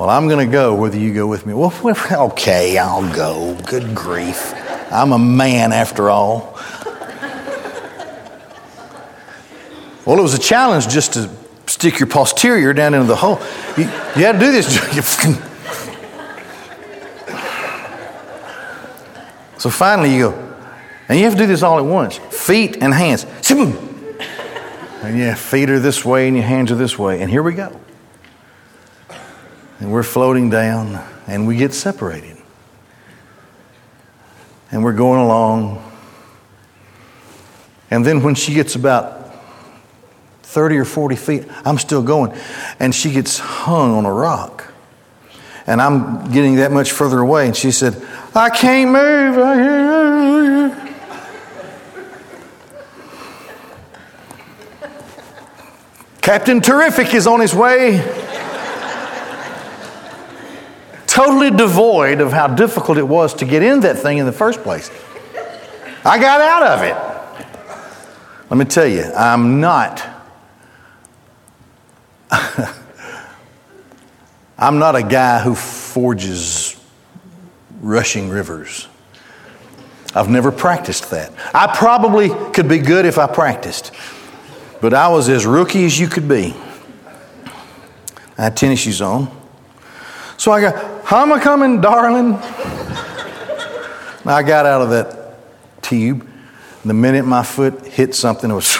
Well, 0.00 0.08
I'm 0.08 0.28
going 0.28 0.46
to 0.46 0.50
go 0.50 0.74
whether 0.74 0.96
you 0.96 1.12
go 1.12 1.26
with 1.26 1.44
me. 1.44 1.52
Well, 1.52 1.74
okay, 2.10 2.78
I'll 2.78 3.14
go. 3.14 3.54
Good 3.66 3.94
grief. 3.94 4.54
I'm 4.90 5.12
a 5.12 5.18
man 5.18 5.74
after 5.74 6.08
all. 6.08 6.58
Well, 10.06 10.18
it 10.18 10.22
was 10.22 10.32
a 10.32 10.38
challenge 10.38 10.88
just 10.88 11.12
to 11.12 11.28
stick 11.66 12.00
your 12.00 12.06
posterior 12.06 12.72
down 12.72 12.94
into 12.94 13.08
the 13.08 13.16
hole. 13.16 13.42
You, 13.76 13.82
you 13.82 14.24
had 14.24 14.32
to 14.32 14.38
do 14.38 14.50
this. 14.50 14.74
so 19.58 19.68
finally 19.68 20.14
you 20.14 20.30
go, 20.30 20.56
and 21.10 21.18
you 21.18 21.26
have 21.26 21.34
to 21.34 21.40
do 21.40 21.46
this 21.46 21.62
all 21.62 21.78
at 21.78 21.84
once 21.84 22.16
feet 22.16 22.78
and 22.80 22.94
hands. 22.94 23.26
And 23.50 25.18
your 25.18 25.36
feet 25.36 25.68
are 25.68 25.78
this 25.78 26.06
way 26.06 26.26
and 26.26 26.38
your 26.38 26.46
hands 26.46 26.72
are 26.72 26.76
this 26.76 26.98
way. 26.98 27.20
And 27.20 27.30
here 27.30 27.42
we 27.42 27.52
go. 27.52 27.78
And 29.80 29.90
we're 29.90 30.02
floating 30.02 30.50
down 30.50 31.02
and 31.26 31.46
we 31.46 31.56
get 31.56 31.74
separated. 31.74 32.36
And 34.70 34.84
we're 34.84 34.92
going 34.92 35.20
along. 35.20 35.84
And 37.90 38.06
then 38.06 38.22
when 38.22 38.36
she 38.36 38.54
gets 38.54 38.76
about 38.76 39.20
30 40.50 40.78
or 40.78 40.84
40 40.84 41.16
feet. 41.16 41.44
I'm 41.64 41.78
still 41.78 42.02
going. 42.02 42.36
And 42.80 42.92
she 42.92 43.12
gets 43.12 43.38
hung 43.38 43.94
on 43.94 44.04
a 44.04 44.12
rock. 44.12 44.72
And 45.66 45.80
I'm 45.80 46.32
getting 46.32 46.56
that 46.56 46.72
much 46.72 46.90
further 46.90 47.20
away. 47.20 47.46
And 47.46 47.56
she 47.56 47.70
said, 47.70 48.04
I 48.34 48.50
can't 48.50 48.90
move. 48.90 49.36
Captain 56.20 56.60
Terrific 56.60 57.14
is 57.14 57.28
on 57.28 57.40
his 57.40 57.54
way. 57.54 57.98
Totally 61.24 61.50
devoid 61.50 62.22
of 62.22 62.32
how 62.32 62.46
difficult 62.46 62.96
it 62.96 63.06
was 63.06 63.34
to 63.34 63.44
get 63.44 63.62
in 63.62 63.80
that 63.80 63.98
thing 63.98 64.16
in 64.16 64.24
the 64.24 64.32
first 64.32 64.62
place. 64.62 64.90
I 66.02 66.18
got 66.18 66.40
out 66.40 66.62
of 66.62 66.82
it. 66.82 66.96
Let 68.48 68.56
me 68.56 68.64
tell 68.64 68.86
you, 68.86 69.02
I'm 69.02 69.60
not 69.60 70.02
I'm 74.58 74.78
not 74.78 74.96
a 74.96 75.02
guy 75.02 75.40
who 75.40 75.54
forges 75.54 76.80
rushing 77.82 78.30
rivers. 78.30 78.88
I've 80.14 80.30
never 80.30 80.50
practiced 80.50 81.10
that. 81.10 81.34
I 81.52 81.76
probably 81.76 82.30
could 82.52 82.68
be 82.68 82.78
good 82.78 83.04
if 83.04 83.18
I 83.18 83.26
practiced, 83.26 83.92
but 84.80 84.94
I 84.94 85.08
was 85.08 85.28
as 85.28 85.44
rookie 85.44 85.84
as 85.84 86.00
you 86.00 86.08
could 86.08 86.28
be. 86.28 86.54
I 88.38 88.44
had 88.44 88.56
tennis 88.56 88.80
shoes 88.80 89.02
on. 89.02 89.39
So 90.40 90.52
I 90.52 90.62
got, 90.62 91.04
how 91.04 91.20
am 91.20 91.34
I 91.34 91.38
coming, 91.38 91.82
darling? 91.82 92.32
I 94.24 94.42
got 94.42 94.64
out 94.64 94.80
of 94.80 94.88
that 94.88 95.34
tube. 95.82 96.26
The 96.82 96.94
minute 96.94 97.26
my 97.26 97.42
foot 97.42 97.84
hit 97.84 98.14
something, 98.14 98.50
it 98.50 98.54
was. 98.54 98.74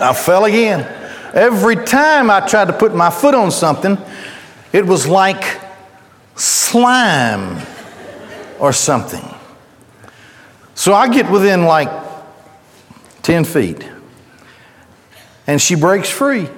I 0.00 0.14
fell 0.14 0.46
again. 0.46 0.80
Every 1.34 1.76
time 1.84 2.30
I 2.30 2.40
tried 2.40 2.68
to 2.68 2.72
put 2.72 2.94
my 2.94 3.10
foot 3.10 3.34
on 3.34 3.50
something, 3.50 3.98
it 4.72 4.86
was 4.86 5.06
like 5.06 5.60
slime 6.34 7.60
or 8.58 8.72
something. 8.72 9.28
So 10.74 10.94
I 10.94 11.10
get 11.12 11.30
within 11.30 11.64
like 11.64 11.90
10 13.20 13.44
feet, 13.44 13.86
and 15.46 15.60
she 15.60 15.74
breaks 15.74 16.08
free. 16.08 16.48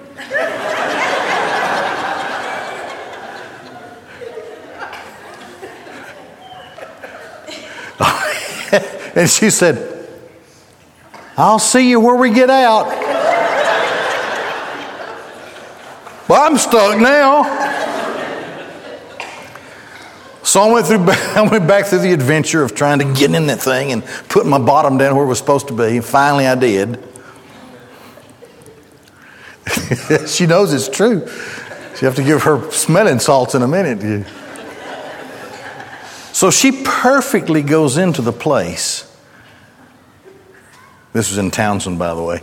And 9.14 9.29
she 9.29 9.51
said, 9.51 10.09
I'll 11.37 11.59
see 11.59 11.88
you 11.88 12.01
where 12.01 12.16
we 12.16 12.31
get 12.31 12.51
out. 12.51 12.87
well, 16.29 16.42
I'm 16.42 16.59
stuck 16.59 16.98
now. 16.98 17.62
So 20.42 20.61
I 20.61 20.72
went 20.72 20.87
through. 20.87 21.07
I 21.09 21.48
went 21.51 21.66
back 21.66 21.87
through 21.87 22.01
the 22.01 22.12
adventure 22.12 22.62
of 22.62 22.75
trying 22.75 22.98
to 22.98 23.05
get 23.18 23.35
in 23.35 23.46
that 23.46 23.61
thing 23.61 23.92
and 23.92 24.05
put 24.29 24.44
my 24.46 24.59
bottom 24.59 24.98
down 24.98 25.16
where 25.16 25.25
it 25.25 25.29
was 25.29 25.38
supposed 25.38 25.68
to 25.68 25.75
be. 25.75 25.96
And 25.96 26.05
finally, 26.05 26.46
I 26.46 26.55
did. 26.55 27.03
she 30.29 30.46
knows 30.46 30.72
it's 30.72 30.88
true. 30.88 31.20
You 32.01 32.07
have 32.07 32.16
to 32.16 32.25
give 32.25 32.42
her 32.42 32.70
smelling 32.72 33.20
salts 33.20 33.55
in 33.55 33.62
a 33.62 33.68
minute. 33.68 34.27
So 36.42 36.50
she 36.50 36.72
perfectly 36.72 37.62
goes 37.62 37.96
into 37.96 38.20
the 38.20 38.33
place 38.33 39.09
this 41.12 41.31
was 41.31 41.38
in 41.38 41.52
Townsend, 41.52 42.00
by 42.00 42.14
the 42.14 42.22
way. 42.24 42.40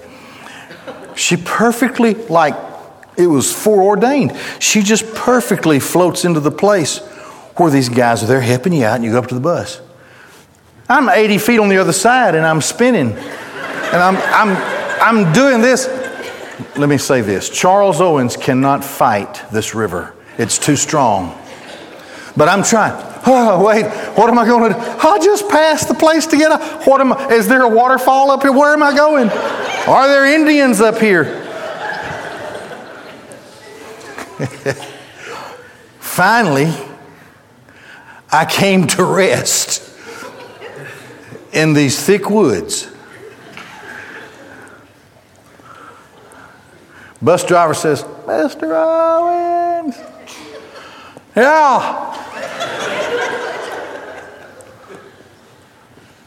She 1.18 1.36
perfectly, 1.36 2.14
like 2.14 2.56
it 3.18 3.28
was 3.28 3.52
foreordained, 3.54 4.38
she 4.60 4.84
just 4.84 5.14
perfectly 5.16 5.82
floats 5.82 6.24
into 6.24 6.40
the 6.40 6.50
place 6.50 7.00
where 7.58 7.70
these 7.70 7.90
guys 7.90 8.24
are 8.24 8.28
there 8.28 8.40
helping 8.40 8.72
you 8.72 8.86
out 8.86 8.96
and 8.96 9.04
you 9.04 9.12
go 9.12 9.20
up 9.20 9.28
to 9.28 9.36
the 9.36 9.42
bus. 9.42 9.82
I'm 10.88 11.10
80 11.10 11.38
feet 11.38 11.60
on 11.60 11.68
the 11.68 11.80
other 11.80 11.92
side 11.92 12.36
and 12.36 12.46
I'm 12.46 12.62
spinning. 12.62 13.12
And 13.12 13.98
I'm, 13.98 14.16
I'm, 14.16 15.26
I'm 15.26 15.34
doing 15.34 15.60
this. 15.60 15.90
Let 16.78 16.88
me 16.88 16.98
say 16.98 17.20
this 17.20 17.50
Charles 17.50 18.00
Owens 18.00 18.38
cannot 18.38 18.82
fight 18.82 19.44
this 19.52 19.76
river, 19.76 20.16
it's 20.38 20.58
too 20.58 20.78
strong. 20.78 21.36
But 22.40 22.48
I'm 22.48 22.64
trying. 22.64 22.94
Oh, 23.26 23.66
wait, 23.66 23.86
what 24.16 24.30
am 24.30 24.40
I 24.40 24.46
going 24.46 24.72
to 24.72 24.80
do? 24.80 24.82
I 24.82 25.20
just 25.22 25.50
passed 25.50 25.90
the 25.90 25.94
place 25.94 26.26
to 26.28 26.38
get 26.38 26.54
out. 26.54 26.88
What 26.88 27.02
am 27.02 27.12
I, 27.12 27.34
is 27.34 27.50
there 27.50 27.64
a 27.64 27.68
waterfall 27.68 28.32
up 28.32 28.44
here? 28.44 28.54
Where 28.54 28.72
am 28.72 28.82
I 28.82 28.96
going? 28.96 29.30
Are 29.30 30.08
there 30.08 30.26
Indians 30.26 30.80
up 30.80 31.00
here? 31.00 31.26
Finally, 36.00 36.74
I 38.32 38.46
came 38.46 38.88
to 38.88 39.04
rest 39.04 39.94
in 41.52 41.74
these 41.74 42.02
thick 42.02 42.30
woods. 42.30 42.90
Bus 47.22 47.44
driver 47.44 47.74
says, 47.74 48.04
Mr. 48.04 48.72
Owens. 48.74 49.98
Yeah. 51.36 52.10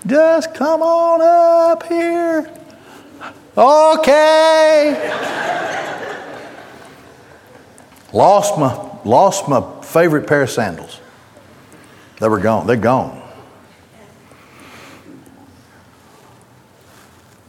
Just 0.07 0.55
come 0.55 0.83
on 0.83 1.21
up 1.23 1.83
here. 1.85 2.51
Okay. 3.57 5.11
lost 8.13 8.59
my 8.59 8.91
lost 9.05 9.49
my 9.49 9.63
favorite 9.83 10.27
pair 10.27 10.43
of 10.43 10.51
sandals. 10.51 11.01
They 12.21 12.29
were 12.29 12.39
gone. 12.39 12.67
They're 12.67 12.77
gone. 12.77 13.21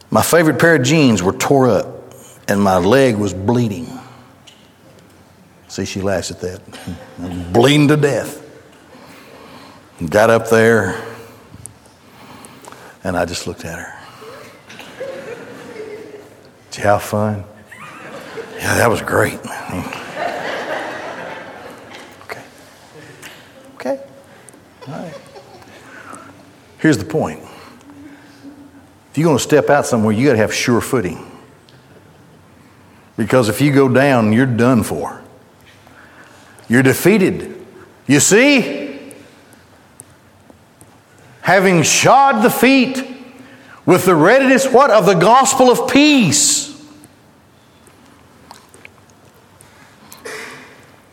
My 0.09 0.21
favorite 0.21 0.59
pair 0.59 0.75
of 0.75 0.83
jeans 0.83 1.23
were 1.23 1.33
tore 1.33 1.69
up, 1.69 2.13
and 2.47 2.61
my 2.61 2.77
leg 2.77 3.15
was 3.15 3.33
bleeding. 3.33 3.87
See, 5.73 5.85
she 5.85 6.01
laughs 6.01 6.29
at 6.29 6.39
that. 6.41 6.61
I'm 7.17 7.51
bleeding 7.51 7.87
to 7.87 7.97
death. 7.97 8.47
Got 10.07 10.29
up 10.29 10.47
there, 10.47 11.03
and 13.03 13.17
I 13.17 13.25
just 13.25 13.47
looked 13.47 13.65
at 13.65 13.79
her. 13.79 13.99
Did 16.69 16.77
you 16.77 16.83
have 16.83 17.01
fun? 17.01 17.43
Yeah, 18.57 18.75
that 18.75 18.87
was 18.87 19.01
great. 19.01 19.39
Okay. 22.19 22.43
Okay. 23.73 24.03
All 24.87 24.93
right. 24.93 25.17
Here's 26.77 26.99
the 26.99 27.05
point. 27.05 27.39
If 29.09 29.17
you're 29.17 29.25
going 29.25 29.39
to 29.39 29.43
step 29.43 29.71
out 29.71 29.87
somewhere, 29.87 30.13
you 30.13 30.27
got 30.27 30.33
to 30.33 30.37
have 30.37 30.53
sure 30.53 30.81
footing. 30.81 31.31
Because 33.17 33.49
if 33.49 33.59
you 33.59 33.73
go 33.73 33.89
down, 33.89 34.33
you're 34.33 34.45
done 34.45 34.83
for. 34.83 35.22
You're 36.67 36.83
defeated. 36.83 37.65
You 38.07 38.19
see? 38.19 39.13
Having 41.41 41.83
shod 41.83 42.43
the 42.43 42.49
feet 42.49 43.05
with 43.85 44.05
the 44.05 44.15
readiness 44.15 44.65
what 44.67 44.91
of 44.91 45.05
the 45.05 45.13
gospel 45.13 45.69
of 45.69 45.91
peace. 45.91 46.69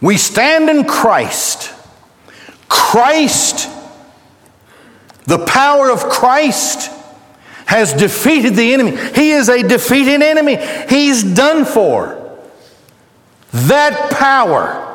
We 0.01 0.17
stand 0.17 0.71
in 0.71 0.85
Christ. 0.85 1.75
Christ, 2.69 3.69
the 5.25 5.45
power 5.45 5.91
of 5.91 6.05
Christ 6.05 6.91
has 7.67 7.93
defeated 7.93 8.55
the 8.55 8.73
enemy. 8.73 8.97
He 9.15 9.31
is 9.33 9.49
a 9.49 9.63
defeated 9.63 10.23
enemy. 10.23 10.57
He's 10.89 11.23
done 11.23 11.65
for. 11.65 12.17
That 13.53 14.13
power 14.13 14.90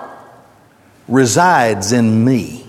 resides 1.07 1.91
in 1.91 2.23
me. 2.23 2.65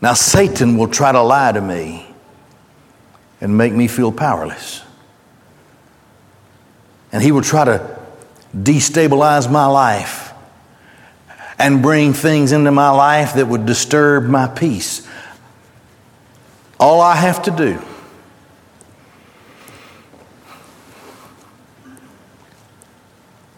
Now, 0.00 0.14
Satan 0.14 0.76
will 0.76 0.88
try 0.88 1.12
to 1.12 1.22
lie 1.22 1.52
to 1.52 1.60
me 1.60 2.06
and 3.40 3.56
make 3.56 3.72
me 3.72 3.88
feel 3.88 4.12
powerless. 4.12 4.82
And 7.12 7.22
he 7.22 7.32
will 7.32 7.42
try 7.42 7.64
to 7.64 7.98
destabilize 8.54 9.50
my 9.50 9.66
life 9.66 10.32
and 11.58 11.82
bring 11.82 12.12
things 12.12 12.52
into 12.52 12.70
my 12.70 12.90
life 12.90 13.34
that 13.34 13.46
would 13.46 13.66
disturb 13.66 14.24
my 14.24 14.46
peace. 14.46 15.06
All 16.78 17.00
I 17.00 17.16
have 17.16 17.42
to 17.44 17.50
do 17.50 17.82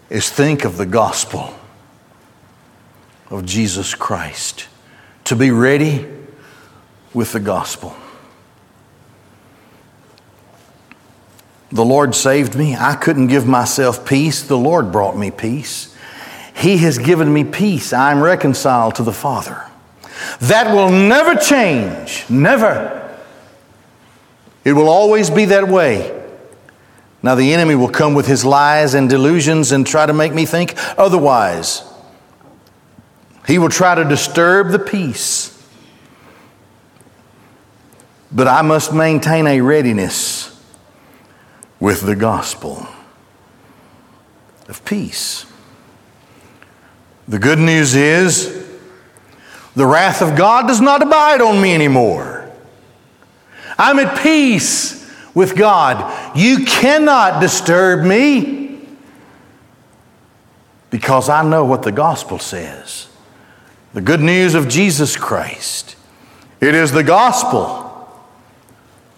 is 0.08 0.30
think 0.30 0.64
of 0.64 0.76
the 0.76 0.86
gospel 0.86 1.57
of 3.30 3.44
Jesus 3.44 3.94
Christ, 3.94 4.68
to 5.24 5.36
be 5.36 5.50
ready 5.50 6.06
with 7.12 7.32
the 7.32 7.40
gospel. 7.40 7.94
The 11.70 11.84
Lord 11.84 12.14
saved 12.14 12.54
me. 12.54 12.74
I 12.74 12.94
couldn't 12.94 13.26
give 13.26 13.46
myself 13.46 14.06
peace. 14.06 14.42
The 14.42 14.56
Lord 14.56 14.90
brought 14.90 15.16
me 15.16 15.30
peace. 15.30 15.94
He 16.56 16.78
has 16.78 16.98
given 16.98 17.32
me 17.32 17.44
peace. 17.44 17.92
I'm 17.92 18.22
reconciled 18.22 18.94
to 18.96 19.02
the 19.02 19.12
Father. 19.12 19.64
That 20.40 20.74
will 20.74 20.90
never 20.90 21.34
change. 21.34 22.24
Never. 22.28 22.94
It 24.64 24.72
will 24.72 24.88
always 24.88 25.30
be 25.30 25.46
that 25.46 25.68
way. 25.68 26.14
Now, 27.22 27.34
the 27.34 27.52
enemy 27.52 27.74
will 27.74 27.88
come 27.88 28.14
with 28.14 28.26
his 28.26 28.44
lies 28.44 28.94
and 28.94 29.10
delusions 29.10 29.72
and 29.72 29.86
try 29.86 30.06
to 30.06 30.12
make 30.12 30.32
me 30.32 30.46
think 30.46 30.74
otherwise. 30.98 31.82
He 33.48 33.58
will 33.58 33.70
try 33.70 33.94
to 33.94 34.04
disturb 34.04 34.68
the 34.68 34.78
peace. 34.78 35.54
But 38.30 38.46
I 38.46 38.60
must 38.60 38.92
maintain 38.92 39.46
a 39.46 39.62
readiness 39.62 40.62
with 41.80 42.02
the 42.02 42.14
gospel 42.14 42.86
of 44.68 44.84
peace. 44.84 45.46
The 47.26 47.38
good 47.38 47.58
news 47.58 47.94
is 47.94 48.68
the 49.74 49.86
wrath 49.86 50.20
of 50.20 50.36
God 50.36 50.66
does 50.66 50.82
not 50.82 51.02
abide 51.02 51.40
on 51.40 51.58
me 51.58 51.74
anymore. 51.74 52.50
I'm 53.78 53.98
at 53.98 54.22
peace 54.22 55.10
with 55.34 55.56
God. 55.56 56.36
You 56.36 56.66
cannot 56.66 57.40
disturb 57.40 58.04
me 58.04 58.86
because 60.90 61.30
I 61.30 61.42
know 61.48 61.64
what 61.64 61.82
the 61.82 61.92
gospel 61.92 62.38
says. 62.38 63.07
The 63.94 64.00
good 64.00 64.20
news 64.20 64.54
of 64.54 64.68
Jesus 64.68 65.16
Christ. 65.16 65.96
It 66.60 66.74
is 66.74 66.92
the 66.92 67.04
gospel 67.04 67.86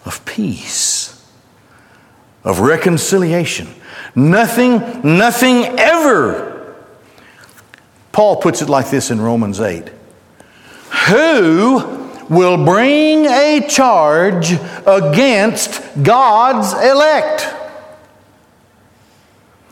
of 0.05 0.23
peace, 0.25 1.25
of 2.43 2.59
reconciliation. 2.59 3.67
Nothing, 4.15 4.79
nothing 5.17 5.65
ever. 5.77 6.75
Paul 8.11 8.37
puts 8.37 8.61
it 8.61 8.69
like 8.69 8.89
this 8.89 9.11
in 9.11 9.19
Romans 9.21 9.59
8. 9.59 9.89
Who 11.07 12.01
will 12.31 12.63
bring 12.63 13.25
a 13.25 13.67
charge 13.67 14.53
against 14.87 15.81
God's 16.01 16.71
elect. 16.73 17.45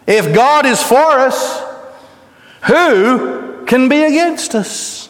If 0.06 0.36
God 0.36 0.66
is 0.66 0.84
for 0.84 0.98
us, 0.98 1.64
who 2.66 3.39
can 3.70 3.88
be 3.88 4.04
against 4.04 4.54
us? 4.54 5.10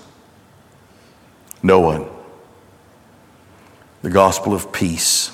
No 1.63 1.79
one. 1.79 2.07
The 4.03 4.11
gospel 4.11 4.53
of 4.53 4.71
peace. 4.71 5.31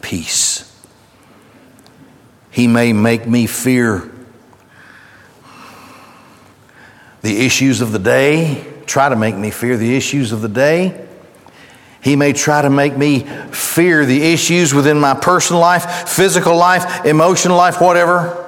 Peace. 0.00 0.66
He 2.52 2.68
may 2.68 2.92
make 2.92 3.26
me 3.26 3.46
fear 3.46 4.08
the 7.22 7.44
issues 7.44 7.80
of 7.80 7.90
the 7.90 7.98
day 7.98 8.66
try 8.90 9.08
to 9.08 9.14
make 9.14 9.36
me 9.36 9.50
fear 9.50 9.76
the 9.76 9.94
issues 9.94 10.32
of 10.32 10.42
the 10.42 10.48
day. 10.48 11.06
He 12.02 12.16
may 12.16 12.32
try 12.32 12.60
to 12.60 12.70
make 12.70 12.96
me 12.96 13.20
fear 13.20 14.04
the 14.04 14.32
issues 14.32 14.74
within 14.74 14.98
my 14.98 15.14
personal 15.14 15.60
life, 15.62 16.08
physical 16.08 16.56
life, 16.56 17.06
emotional 17.06 17.56
life, 17.56 17.80
whatever. 17.80 18.39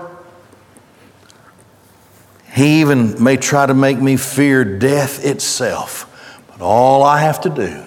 He 2.53 2.81
even 2.81 3.23
may 3.23 3.37
try 3.37 3.67
to 3.67 3.75
make 3.75 3.99
me 3.99 4.17
fear 4.17 4.65
death 4.65 5.25
itself. 5.25 6.09
But 6.49 6.61
all 6.61 7.03
I 7.03 7.21
have 7.21 7.41
to 7.43 7.51
do 7.51 7.87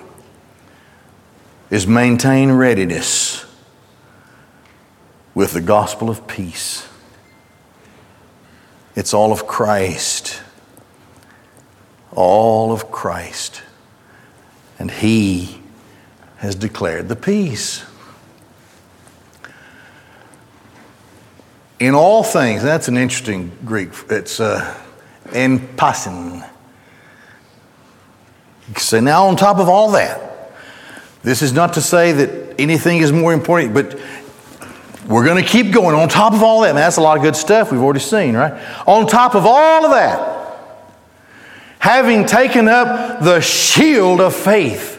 is 1.69 1.86
maintain 1.86 2.51
readiness 2.51 3.45
with 5.34 5.54
the 5.54 5.62
gospel 5.62 6.10
of 6.10 6.28
peace. 6.28 6.88
It's 8.95 9.13
all 9.13 9.32
of 9.32 9.45
Christ 9.45 10.41
all 12.15 12.71
of 12.71 12.91
Christ. 12.91 13.62
And 14.80 14.89
He 14.89 15.62
has 16.38 16.56
declared 16.56 17.10
the 17.10 17.15
peace. 17.15 17.86
In 21.79 21.93
all 21.93 22.23
things, 22.23 22.63
that's 22.63 22.88
an 22.88 22.97
interesting 22.97 23.51
Greek. 23.65 23.89
It's 24.09 24.39
uh, 24.39 24.81
en 25.33 25.59
pasin. 25.75 26.47
So 28.77 28.99
now, 28.99 29.27
on 29.27 29.35
top 29.35 29.57
of 29.59 29.67
all 29.67 29.91
that, 29.91 30.53
this 31.21 31.41
is 31.41 31.53
not 31.53 31.73
to 31.73 31.81
say 31.81 32.11
that 32.13 32.59
anything 32.59 32.99
is 32.99 33.11
more 33.11 33.33
important, 33.33 33.73
but 33.73 33.99
we're 35.07 35.25
going 35.25 35.43
to 35.43 35.47
keep 35.47 35.71
going. 35.71 35.95
On 35.95 36.07
top 36.07 36.33
of 36.33 36.41
all 36.41 36.61
that, 36.61 36.73
that's 36.73 36.97
a 36.97 37.01
lot 37.01 37.17
of 37.17 37.23
good 37.23 37.35
stuff 37.35 37.71
we've 37.71 37.81
already 37.81 37.99
seen, 37.99 38.35
right? 38.35 38.53
On 38.88 39.05
top 39.05 39.35
of 39.35 39.45
all 39.45 39.85
of 39.85 39.91
that, 39.91 40.35
having 41.79 42.25
taken 42.25 42.67
up 42.67 43.21
the 43.21 43.41
shield 43.41 44.19
of 44.21 44.35
faith. 44.35 44.94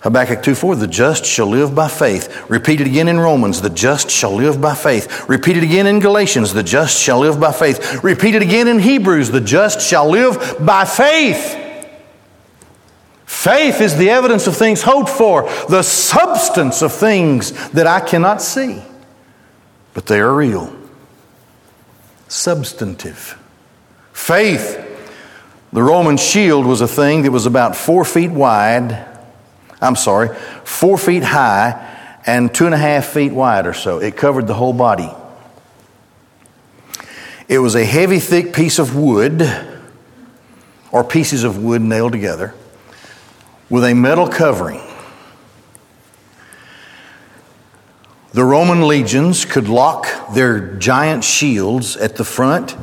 Habakkuk 0.00 0.42
2 0.42 0.54
4, 0.54 0.76
the 0.76 0.86
just 0.86 1.24
shall 1.26 1.46
live 1.46 1.74
by 1.74 1.88
faith. 1.88 2.48
Repeated 2.48 2.86
again 2.86 3.08
in 3.08 3.20
Romans, 3.20 3.60
the 3.60 3.70
just 3.70 4.10
shall 4.10 4.32
live 4.32 4.60
by 4.60 4.74
faith. 4.74 5.28
Repeated 5.28 5.62
again 5.62 5.86
in 5.86 6.00
Galatians, 6.00 6.54
the 6.54 6.62
just 6.62 6.98
shall 6.98 7.18
live 7.18 7.38
by 7.38 7.52
faith. 7.52 8.02
Repeated 8.02 8.40
again 8.42 8.66
in 8.66 8.78
Hebrews, 8.78 9.30
the 9.30 9.40
just 9.40 9.80
shall 9.80 10.08
live 10.08 10.56
by 10.64 10.84
faith. 10.84 11.56
Faith 13.26 13.80
is 13.80 13.96
the 13.96 14.10
evidence 14.10 14.46
of 14.46 14.56
things 14.56 14.82
hoped 14.82 15.10
for, 15.10 15.42
the 15.68 15.82
substance 15.82 16.82
of 16.82 16.92
things 16.92 17.52
that 17.70 17.86
I 17.86 18.00
cannot 18.00 18.42
see, 18.42 18.82
but 19.94 20.06
they 20.06 20.20
are 20.20 20.34
real. 20.34 20.74
Substantive. 22.28 23.38
Faith 24.12 24.86
the 25.72 25.82
Roman 25.82 26.16
shield 26.16 26.66
was 26.66 26.80
a 26.80 26.88
thing 26.88 27.22
that 27.22 27.30
was 27.30 27.46
about 27.46 27.76
four 27.76 28.04
feet 28.04 28.30
wide, 28.30 29.06
I'm 29.80 29.96
sorry, 29.96 30.36
four 30.64 30.98
feet 30.98 31.22
high 31.22 31.86
and 32.26 32.54
two 32.54 32.66
and 32.66 32.74
a 32.74 32.78
half 32.78 33.06
feet 33.06 33.32
wide 33.32 33.66
or 33.66 33.72
so. 33.72 33.98
It 33.98 34.16
covered 34.16 34.46
the 34.46 34.54
whole 34.54 34.72
body. 34.72 35.10
It 37.48 37.58
was 37.58 37.74
a 37.74 37.84
heavy, 37.84 38.20
thick 38.20 38.52
piece 38.52 38.78
of 38.78 38.94
wood, 38.94 39.42
or 40.92 41.02
pieces 41.02 41.44
of 41.44 41.62
wood 41.62 41.82
nailed 41.82 42.12
together, 42.12 42.54
with 43.68 43.84
a 43.84 43.94
metal 43.94 44.28
covering. 44.28 44.80
The 48.32 48.44
Roman 48.44 48.86
legions 48.86 49.44
could 49.44 49.68
lock 49.68 50.06
their 50.34 50.76
giant 50.76 51.24
shields 51.24 51.96
at 51.96 52.14
the 52.14 52.24
front. 52.24 52.76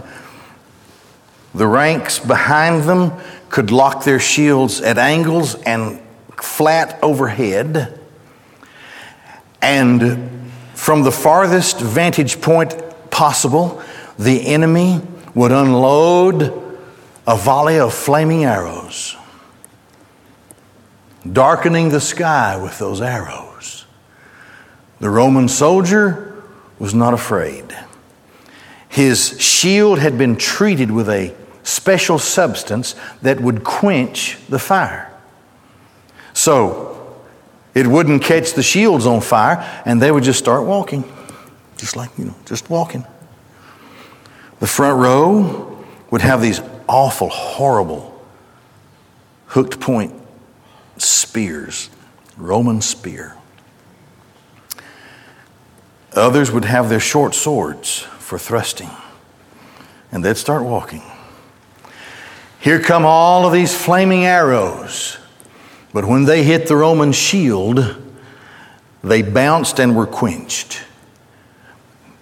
The 1.55 1.67
ranks 1.67 2.19
behind 2.19 2.83
them 2.83 3.13
could 3.49 3.71
lock 3.71 4.03
their 4.03 4.19
shields 4.19 4.81
at 4.81 4.97
angles 4.97 5.55
and 5.55 6.01
flat 6.41 6.99
overhead. 7.01 7.99
And 9.61 10.51
from 10.73 11.03
the 11.03 11.11
farthest 11.11 11.79
vantage 11.79 12.41
point 12.41 12.75
possible, 13.09 13.81
the 14.17 14.47
enemy 14.47 15.01
would 15.33 15.51
unload 15.51 16.43
a 17.25 17.35
volley 17.35 17.79
of 17.79 17.93
flaming 17.93 18.45
arrows, 18.45 19.17
darkening 21.29 21.89
the 21.89 21.99
sky 21.99 22.57
with 22.61 22.79
those 22.79 23.01
arrows. 23.01 23.85
The 24.99 25.09
Roman 25.09 25.47
soldier 25.47 26.43
was 26.79 26.93
not 26.93 27.13
afraid. 27.13 27.75
His 28.87 29.39
shield 29.41 29.99
had 29.99 30.17
been 30.17 30.37
treated 30.37 30.89
with 30.89 31.09
a 31.09 31.35
special 31.63 32.17
substance 32.17 32.95
that 33.21 33.41
would 33.41 33.63
quench 33.63 34.37
the 34.47 34.57
fire. 34.57 35.06
So 36.37 37.17
it 37.73 37.87
wouldn't 37.87 38.21
catch 38.21 38.53
the 38.53 38.61
shields 38.61 39.07
on 39.07 39.21
fire, 39.21 39.57
and 39.85 39.99
they 39.99 40.11
would 40.11 40.23
just 40.23 40.37
start 40.37 40.67
walking. 40.67 41.03
Just 41.77 41.95
like, 41.95 42.11
you 42.15 42.25
know, 42.25 42.35
just 42.45 42.69
walking. 42.69 43.07
The 44.59 44.67
front 44.67 44.99
row 44.99 45.83
would 46.11 46.21
have 46.21 46.39
these 46.39 46.61
awful, 46.87 47.29
horrible 47.29 48.23
hooked 49.47 49.79
point 49.79 50.13
spears, 50.97 51.89
Roman 52.37 52.81
spear. 52.81 53.35
Others 56.13 56.51
would 56.51 56.65
have 56.65 56.87
their 56.87 56.99
short 56.99 57.33
swords 57.33 58.01
for 58.19 58.37
thrusting, 58.37 58.91
and 60.11 60.23
they'd 60.23 60.37
start 60.37 60.61
walking. 60.61 61.01
Here 62.59 62.79
come 62.79 63.07
all 63.07 63.47
of 63.47 63.53
these 63.53 63.75
flaming 63.75 64.23
arrows, 64.23 65.17
but 65.97 66.05
when 66.05 66.25
they 66.25 66.43
hit 66.43 66.67
the 66.67 66.75
Roman 66.75 67.11
shield, 67.11 67.97
they 69.03 69.23
bounced 69.23 69.79
and 69.79 69.95
were 69.95 70.05
quenched 70.05 70.85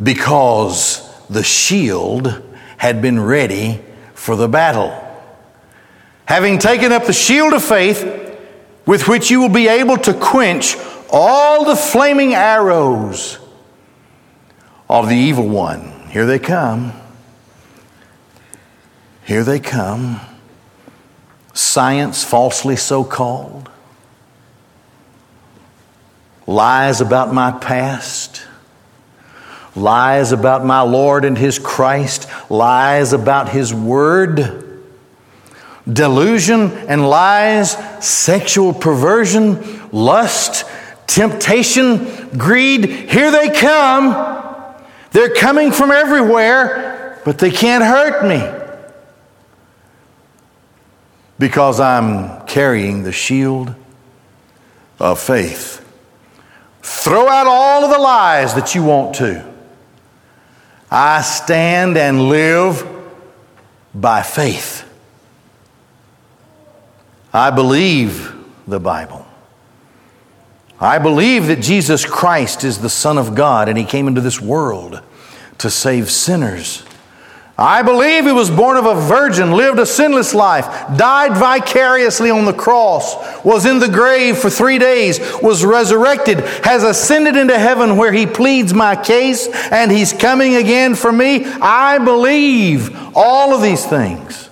because 0.01 1.05
the 1.27 1.43
shield 1.43 2.41
had 2.77 3.01
been 3.01 3.19
ready 3.19 3.81
for 4.13 4.37
the 4.37 4.47
battle. 4.47 4.97
Having 6.23 6.59
taken 6.59 6.93
up 6.93 7.05
the 7.05 7.11
shield 7.11 7.51
of 7.51 7.61
faith, 7.65 8.39
with 8.85 9.09
which 9.09 9.29
you 9.29 9.41
will 9.41 9.49
be 9.49 9.67
able 9.67 9.97
to 9.97 10.13
quench 10.13 10.77
all 11.11 11.65
the 11.65 11.75
flaming 11.75 12.33
arrows 12.33 13.39
of 14.87 15.09
the 15.09 15.17
evil 15.17 15.49
one. 15.49 16.07
Here 16.11 16.25
they 16.25 16.39
come. 16.39 16.93
Here 19.25 19.43
they 19.43 19.59
come. 19.59 20.21
Science, 21.55 22.21
falsely 22.21 22.75
so 22.75 23.05
called. 23.05 23.69
Lies 26.45 26.99
about 26.99 27.33
my 27.33 27.51
past? 27.51 28.45
Lies 29.73 30.33
about 30.33 30.65
my 30.65 30.81
Lord 30.81 31.23
and 31.23 31.37
His 31.37 31.57
Christ, 31.57 32.27
lies 32.49 33.13
about 33.13 33.47
His 33.47 33.73
Word, 33.73 34.83
delusion 35.91 36.71
and 36.73 37.07
lies, 37.07 37.71
sexual 38.05 38.73
perversion, 38.73 39.89
lust, 39.91 40.65
temptation, 41.07 42.29
greed. 42.37 42.85
Here 42.85 43.31
they 43.31 43.49
come. 43.49 44.75
They're 45.11 45.33
coming 45.33 45.71
from 45.71 45.91
everywhere, 45.91 47.21
but 47.23 47.39
they 47.39 47.51
can't 47.51 47.83
hurt 47.83 48.27
me 48.27 48.64
because 51.37 51.79
I'm 51.79 52.45
carrying 52.47 53.03
the 53.03 53.11
shield 53.11 53.73
of 54.99 55.19
faith. 55.19 55.81
Throw 56.81 57.27
out 57.27 57.47
all 57.47 57.83
of 57.83 57.91
the 57.91 57.99
lies 57.99 58.53
that 58.55 58.75
you 58.75 58.83
want 58.83 59.15
to. 59.15 59.53
I 60.89 61.21
stand 61.23 61.97
and 61.97 62.29
live 62.29 62.87
by 63.93 64.21
faith. 64.21 64.87
I 67.33 67.51
believe 67.51 68.33
the 68.65 68.79
Bible. 68.79 69.25
I 70.79 70.99
believe 70.99 71.47
that 71.47 71.61
Jesus 71.61 72.05
Christ 72.05 72.63
is 72.63 72.79
the 72.79 72.89
Son 72.89 73.17
of 73.17 73.35
God 73.35 73.67
and 73.67 73.77
He 73.77 73.83
came 73.83 74.07
into 74.07 74.21
this 74.21 74.39
world 74.39 75.01
to 75.57 75.69
save 75.69 76.11
sinners. 76.11 76.84
I 77.57 77.83
believe 77.83 78.25
he 78.25 78.33
was 78.33 78.51
born 78.51 78.75
of 78.75 78.85
a 78.85 78.95
virgin, 78.95 79.51
lived 79.51 79.79
a 79.79 79.85
sinless 79.85 80.33
life, 80.33 80.65
died 80.97 81.37
vicariously 81.37 82.29
on 82.29 82.43
the 82.43 82.53
cross, 82.53 83.15
was 83.45 83.65
in 83.65 83.79
the 83.79 83.87
grave 83.87 84.37
for 84.37 84.49
three 84.49 84.77
days, 84.77 85.19
was 85.41 85.63
resurrected, 85.63 86.41
has 86.65 86.83
ascended 86.83 87.37
into 87.37 87.57
heaven 87.57 87.95
where 87.95 88.11
he 88.11 88.25
pleads 88.25 88.73
my 88.73 88.97
case, 88.97 89.47
and 89.71 89.89
he's 89.89 90.11
coming 90.11 90.55
again 90.55 90.95
for 90.95 91.13
me. 91.13 91.45
I 91.45 91.97
believe 91.99 92.93
all 93.15 93.55
of 93.55 93.61
these 93.61 93.85
things. 93.85 94.49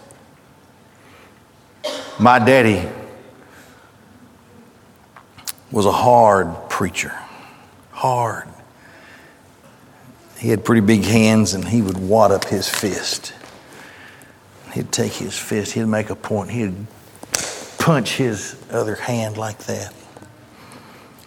My 2.17 2.39
daddy 2.39 2.87
was 5.73 5.85
a 5.85 5.91
hard 5.91 6.69
preacher. 6.69 7.13
Hard. 7.91 8.47
He 10.43 10.49
had 10.49 10.65
pretty 10.65 10.81
big 10.81 11.05
hands 11.05 11.53
and 11.53 11.65
he 11.65 11.81
would 11.81 11.97
wad 11.97 12.33
up 12.33 12.43
his 12.43 12.67
fist. 12.67 13.31
He'd 14.73 14.91
take 14.91 15.13
his 15.13 15.39
fist, 15.39 15.71
he'd 15.71 15.85
make 15.85 16.09
a 16.09 16.17
point, 16.17 16.51
he'd 16.51 16.85
punch 17.79 18.17
his 18.17 18.61
other 18.69 18.95
hand 18.95 19.37
like 19.37 19.59
that. 19.67 19.93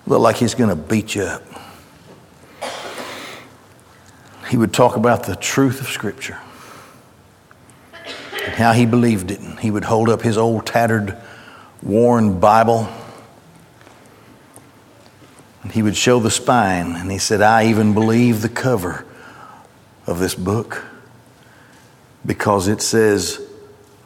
Look 0.06 0.20
like 0.20 0.36
he's 0.36 0.54
going 0.54 0.68
to 0.68 0.76
beat 0.76 1.14
you 1.14 1.22
up. 1.22 1.42
He 4.50 4.58
would 4.58 4.74
talk 4.74 4.96
about 4.96 5.24
the 5.24 5.34
truth 5.34 5.80
of 5.80 5.86
Scripture 5.86 6.36
and 8.44 8.52
how 8.52 8.72
he 8.72 8.84
believed 8.84 9.30
it. 9.30 9.40
He 9.60 9.70
would 9.70 9.84
hold 9.84 10.10
up 10.10 10.20
his 10.20 10.36
old 10.36 10.66
tattered, 10.66 11.16
worn 11.82 12.38
Bible 12.38 12.86
And 15.62 15.72
he 15.72 15.82
would 15.82 15.96
show 15.96 16.20
the 16.20 16.30
spine, 16.30 16.94
and 16.94 17.10
he 17.10 17.16
said, 17.16 17.40
I 17.40 17.68
even 17.68 17.94
believe 17.94 18.42
the 18.42 18.50
cover 18.50 19.05
of 20.06 20.18
this 20.18 20.34
book 20.34 20.84
because 22.24 22.68
it 22.68 22.82
says 22.82 23.40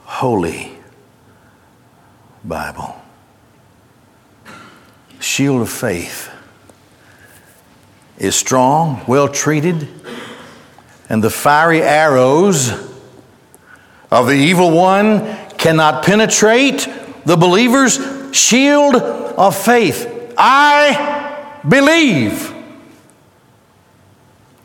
Holy 0.04 0.72
Bible. 2.44 3.00
Shield 5.18 5.62
of 5.62 5.70
faith 5.70 6.30
is 8.18 8.34
strong, 8.34 9.02
well 9.06 9.28
treated, 9.28 9.88
and 11.08 11.22
the 11.22 11.30
fiery 11.30 11.82
arrows 11.82 12.70
of 14.10 14.26
the 14.26 14.34
evil 14.34 14.70
one 14.70 15.36
cannot 15.58 16.04
penetrate 16.04 16.88
the 17.24 17.36
believer's 17.36 17.98
shield 18.32 18.96
of 18.96 19.56
faith. 19.56 20.34
I 20.36 21.60
believe. 21.68 22.59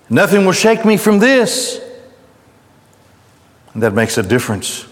Nothing 0.09 0.45
will 0.45 0.53
shake 0.53 0.85
me 0.85 0.97
from 0.97 1.19
this. 1.19 1.81
And 3.73 3.83
that 3.83 3.93
makes 3.93 4.17
a 4.17 4.23
difference. 4.23 4.85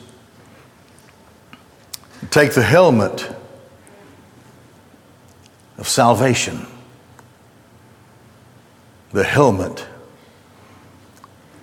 Take 2.29 2.53
the 2.53 2.63
helmet 2.63 3.33
of 5.77 5.87
salvation. 5.87 6.65
The 9.11 9.23
helmet 9.23 9.85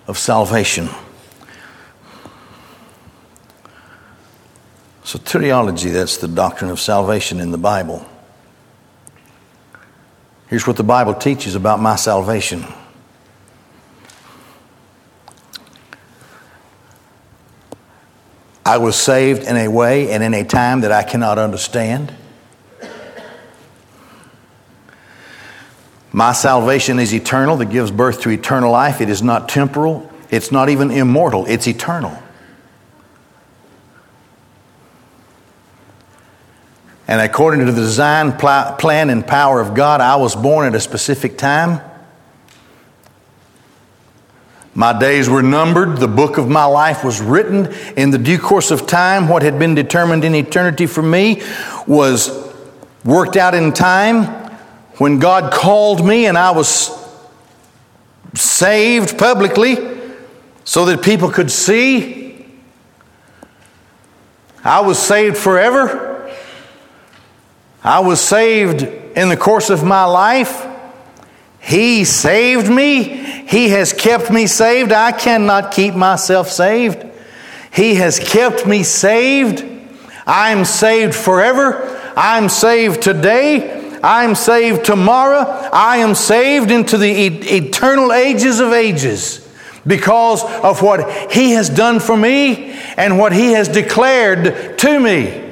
of 0.06 0.16
salvation. 0.16 0.88
So, 5.04 5.18
Soteriology, 5.18 5.92
that's 5.92 6.18
the 6.18 6.28
doctrine 6.28 6.70
of 6.70 6.78
salvation 6.78 7.40
in 7.40 7.50
the 7.50 7.58
Bible. 7.58 8.06
Here's 10.46 10.66
what 10.66 10.76
the 10.76 10.84
Bible 10.84 11.14
teaches 11.14 11.56
about 11.56 11.80
my 11.80 11.96
salvation. 11.96 12.64
I 18.70 18.76
was 18.76 18.94
saved 18.94 19.42
in 19.42 19.56
a 19.56 19.66
way 19.66 20.12
and 20.12 20.22
in 20.22 20.32
a 20.32 20.44
time 20.44 20.82
that 20.82 20.92
I 20.92 21.02
cannot 21.02 21.38
understand. 21.38 22.14
My 26.12 26.32
salvation 26.32 27.00
is 27.00 27.12
eternal, 27.12 27.56
that 27.56 27.70
gives 27.70 27.90
birth 27.90 28.20
to 28.20 28.30
eternal 28.30 28.70
life. 28.70 29.00
It 29.00 29.08
is 29.08 29.22
not 29.22 29.48
temporal, 29.48 30.08
it's 30.30 30.52
not 30.52 30.68
even 30.68 30.92
immortal, 30.92 31.46
it's 31.46 31.66
eternal. 31.66 32.16
And 37.08 37.20
according 37.20 37.66
to 37.66 37.72
the 37.72 37.80
design, 37.80 38.38
pl- 38.38 38.76
plan, 38.78 39.10
and 39.10 39.26
power 39.26 39.60
of 39.60 39.74
God, 39.74 40.00
I 40.00 40.14
was 40.14 40.36
born 40.36 40.68
at 40.68 40.76
a 40.76 40.80
specific 40.80 41.36
time 41.36 41.80
my 44.74 44.96
days 44.96 45.28
were 45.28 45.42
numbered. 45.42 45.98
The 45.98 46.08
book 46.08 46.38
of 46.38 46.48
my 46.48 46.64
life 46.64 47.02
was 47.02 47.20
written. 47.20 47.72
In 47.96 48.10
the 48.10 48.18
due 48.18 48.38
course 48.38 48.70
of 48.70 48.86
time, 48.86 49.28
what 49.28 49.42
had 49.42 49.58
been 49.58 49.74
determined 49.74 50.24
in 50.24 50.34
eternity 50.34 50.86
for 50.86 51.02
me 51.02 51.42
was 51.86 52.30
worked 53.04 53.36
out 53.36 53.54
in 53.54 53.72
time. 53.72 54.26
When 54.98 55.18
God 55.18 55.52
called 55.52 56.06
me 56.06 56.26
and 56.26 56.38
I 56.38 56.52
was 56.52 56.96
saved 58.34 59.18
publicly 59.18 59.76
so 60.64 60.84
that 60.84 61.02
people 61.02 61.30
could 61.30 61.50
see, 61.50 62.46
I 64.62 64.80
was 64.80 64.98
saved 64.98 65.36
forever. 65.36 66.30
I 67.82 68.00
was 68.00 68.20
saved 68.20 68.82
in 68.82 69.30
the 69.30 69.36
course 69.36 69.70
of 69.70 69.82
my 69.82 70.04
life. 70.04 70.66
He 71.60 72.04
saved 72.04 72.70
me. 72.70 73.02
He 73.46 73.68
has 73.70 73.92
kept 73.92 74.30
me 74.30 74.46
saved. 74.46 74.92
I 74.92 75.12
cannot 75.12 75.72
keep 75.72 75.94
myself 75.94 76.48
saved. 76.48 77.06
He 77.72 77.96
has 77.96 78.18
kept 78.18 78.66
me 78.66 78.82
saved. 78.82 79.64
I'm 80.26 80.64
saved 80.64 81.14
forever. 81.14 82.12
I'm 82.16 82.48
saved 82.48 83.02
today. 83.02 83.98
I'm 84.02 84.34
saved 84.34 84.84
tomorrow. 84.84 85.40
I 85.72 85.98
am 85.98 86.14
saved 86.14 86.70
into 86.70 86.96
the 86.96 87.10
e- 87.10 87.58
eternal 87.58 88.12
ages 88.12 88.60
of 88.60 88.72
ages 88.72 89.46
because 89.86 90.42
of 90.42 90.82
what 90.82 91.30
He 91.32 91.52
has 91.52 91.68
done 91.68 92.00
for 92.00 92.16
me 92.16 92.72
and 92.96 93.18
what 93.18 93.32
He 93.32 93.52
has 93.52 93.68
declared 93.68 94.78
to 94.78 95.00
me. 95.00 95.46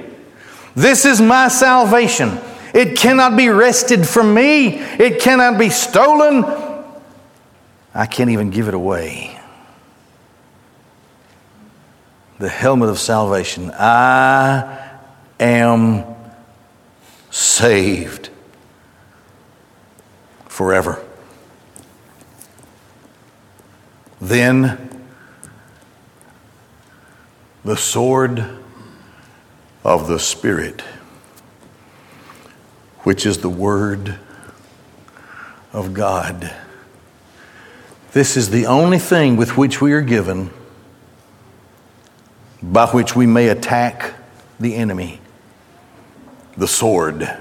This 0.75 1.05
is 1.05 1.21
my 1.21 1.49
salvation. 1.49 2.39
It 2.79 2.97
cannot 2.97 3.37
be 3.37 3.49
wrested 3.49 4.07
from 4.07 4.33
me, 4.33 4.79
it 4.79 5.20
cannot 5.20 5.59
be 5.59 5.68
stolen. 5.68 6.45
I 7.93 8.07
can't 8.07 8.31
even 8.31 8.51
give 8.51 8.68
it 8.68 8.74
away. 8.74 9.37
The 12.39 12.49
helmet 12.49 12.89
of 12.89 13.01
salvation. 13.01 13.72
I 13.72 14.97
am 15.41 16.05
saved 17.33 18.31
forever. 20.47 21.05
Then 24.20 25.05
the 27.64 27.76
sword 27.76 28.49
of 29.83 30.07
the 30.07 30.20
Spirit, 30.20 30.85
which 33.09 33.25
is 33.25 33.39
the 33.39 33.49
Word 33.49 34.19
of 35.73 35.95
God. 35.95 36.55
This 38.13 38.37
is 38.37 38.51
the 38.51 38.67
only 38.67 38.99
thing 38.99 39.39
with 39.39 39.57
which 39.57 39.81
we 39.81 39.95
are 39.95 40.03
given 40.03 40.51
by 42.63 42.87
which 42.89 43.17
we 43.17 43.25
may 43.25 43.49
attack 43.49 44.13
the 44.61 44.75
enemy 44.75 45.23
the 46.59 46.69
sword. 46.69 47.35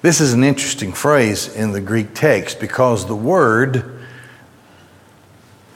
This 0.00 0.22
is 0.22 0.32
an 0.32 0.42
interesting 0.42 0.94
phrase 0.94 1.54
in 1.54 1.72
the 1.72 1.82
Greek 1.82 2.14
text 2.14 2.60
because 2.60 3.06
the 3.06 3.14
word, 3.14 4.00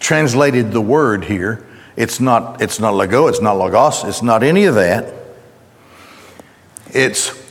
translated 0.01 0.73
the 0.73 0.81
word 0.81 1.27
here, 1.27 1.67
it's 1.97 2.19
not, 2.19 2.63
it's 2.63 2.81
not 2.81 2.95
lego, 2.95 3.27
it's 3.27 3.43
not 3.43 3.59
logos, 3.59 4.05
it's 4.05 4.23
not 4.23 4.43
any 4.43 4.65
of 4.65 4.75
that. 4.77 5.13
It's 6.91 7.44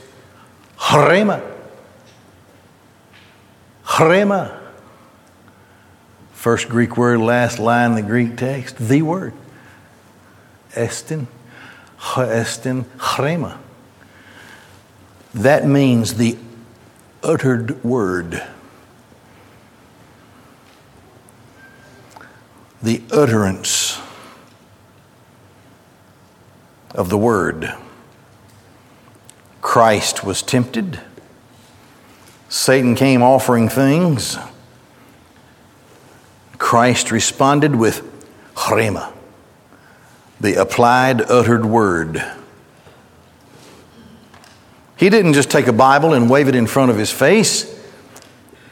rhema. 0.92 1.42
Rhema. 3.86 4.60
First 6.34 6.70
Greek 6.70 6.98
word, 6.98 7.20
last 7.20 7.60
line 7.60 7.92
in 7.92 7.96
the 7.96 8.02
Greek 8.02 8.36
text, 8.36 8.78
the 8.78 9.02
word. 9.02 9.34
Estin, 10.76 11.28
estin, 12.00 12.84
rhema. 12.98 13.58
That 15.34 15.66
means 15.66 16.16
the 16.16 16.38
uttered 17.24 17.84
word. 17.84 18.44
The 22.82 23.02
utterance 23.12 24.00
of 26.94 27.10
the 27.10 27.18
Word. 27.18 27.74
Christ 29.74 30.24
was 30.24 30.43
tempted. 30.43 30.99
Satan 32.47 32.93
came 32.93 33.24
offering 33.24 33.69
things. 33.69 34.38
Christ 36.59 37.11
responded 37.11 37.76
with 37.76 38.03
rhema, 38.53 39.11
the 40.39 40.61
applied, 40.61 41.24
uttered 41.24 41.65
word. 41.65 42.24
He 44.95 45.09
didn't 45.09 45.34
just 45.34 45.49
take 45.49 45.65
a 45.65 45.74
Bible 45.74 46.13
and 46.13 46.30
wave 46.30 46.47
it 46.47 46.53
in 46.53 46.67
front 46.67 46.91
of 46.91 46.97
his 46.99 47.09
face, 47.09 47.76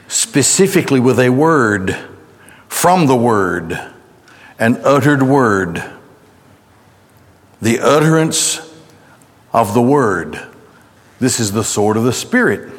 specifically 0.07 0.99
with 0.99 1.19
a 1.19 1.29
word 1.29 1.97
from 2.67 3.07
the 3.07 3.17
Word, 3.17 3.71
an 4.59 4.79
uttered 4.83 5.23
word 5.23 5.83
the 7.59 7.79
utterance 7.79 8.59
of 9.51 9.73
the 9.73 9.81
word. 9.81 10.50
This 11.21 11.39
is 11.39 11.51
the 11.51 11.63
sword 11.63 11.97
of 11.97 12.03
the 12.03 12.11
Spirit. 12.11 12.73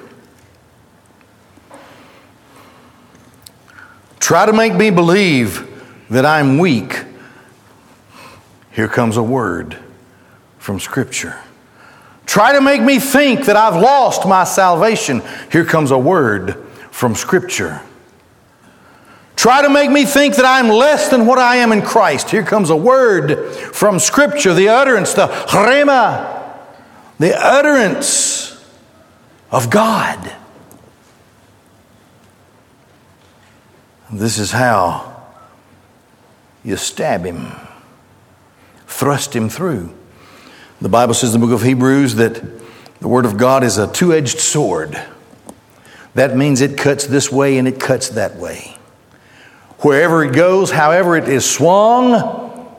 Try 4.19 4.47
to 4.47 4.53
make 4.53 4.75
me 4.75 4.91
believe 4.91 5.65
that 6.11 6.27
I'm 6.27 6.59
weak. 6.59 7.05
Here 8.73 8.89
comes 8.89 9.17
a 9.17 9.23
word 9.23 9.79
from 10.59 10.81
Scripture. 10.81 11.39
Try 12.27 12.55
to 12.55 12.61
make 12.61 12.83
me 12.83 12.99
think 12.99 13.45
that 13.45 13.55
I've 13.55 13.81
lost 13.81 14.27
my 14.27 14.43
salvation. 14.43 15.23
Here 15.53 15.65
comes 15.65 15.93
a 15.93 15.99
word 15.99 16.57
from 16.91 17.15
Scripture. 17.15 17.81
Try 19.37 19.63
to 19.63 19.71
make 19.71 19.93
me 19.93 20.05
think 20.05 20.35
that 20.35 20.47
I'm 20.47 20.67
less 20.69 21.11
than 21.11 21.27
what 21.27 21.39
I 21.39 21.57
am 21.59 21.71
in 21.71 21.81
Christ. 21.81 22.31
Here 22.31 22.43
comes 22.43 22.71
a 22.71 22.77
word 22.77 23.55
from 23.73 24.01
Scripture, 24.01 24.53
the 24.53 24.69
utterance, 24.69 25.15
the 25.15 25.29
rhema, 25.29 26.42
the 27.23 27.41
utterance 27.41 28.61
of 29.53 29.71
God. 29.71 30.33
This 34.13 34.41
is 34.41 34.51
how 34.51 35.23
you 36.65 36.77
stab 36.77 37.25
him, 37.25 37.53
thrust 38.89 39.37
him 39.37 39.49
through. 39.49 39.95
The 40.81 40.89
Bible 40.89 41.15
says 41.15 41.33
in 41.33 41.41
the 41.41 41.47
book 41.47 41.55
of 41.55 41.63
Hebrews 41.65 42.17
that 42.17 42.43
the 42.99 43.07
Word 43.07 43.25
of 43.25 43.37
God 43.37 43.63
is 43.63 43.79
a 43.79 43.91
two 43.93 44.13
edged 44.13 44.41
sword. 44.41 45.01
That 46.15 46.37
means 46.37 46.61
it 46.61 46.77
cuts 46.77 47.07
this 47.07 47.31
way 47.31 47.57
and 47.57 47.69
it 47.69 47.79
cuts 47.79 48.09
that 48.11 48.35
way. 48.35 48.77
Wherever 49.79 50.25
it 50.25 50.35
goes, 50.35 50.73
however 50.73 51.17
it 51.17 51.29
is 51.29 51.49
swung, 51.49 52.77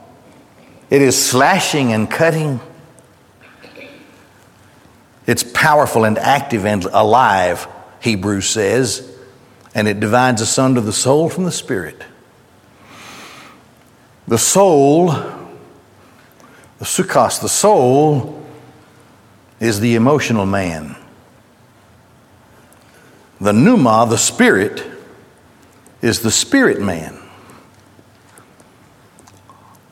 it 0.90 1.00
is 1.00 1.16
slashing 1.30 1.94
and 1.94 2.10
cutting. 2.10 2.60
It's 5.26 5.42
powerful 5.42 6.04
and 6.04 6.18
active 6.18 6.66
and 6.66 6.84
alive, 6.84 7.66
Hebrews 8.00 8.48
says, 8.48 9.10
and 9.74 9.88
it 9.88 10.00
divides 10.00 10.40
asunder 10.40 10.80
the 10.80 10.92
soul 10.92 11.28
from 11.28 11.44
the 11.44 11.52
spirit. 11.52 12.02
The 14.28 14.38
soul, 14.38 15.12
the 15.12 16.84
sukkos, 16.84 17.40
the 17.40 17.48
soul, 17.48 18.42
is 19.60 19.80
the 19.80 19.94
emotional 19.94 20.46
man. 20.46 20.96
The 23.40 23.52
pneuma, 23.52 24.06
the 24.08 24.18
spirit, 24.18 24.86
is 26.02 26.20
the 26.20 26.30
spirit 26.30 26.80
man. 26.80 27.18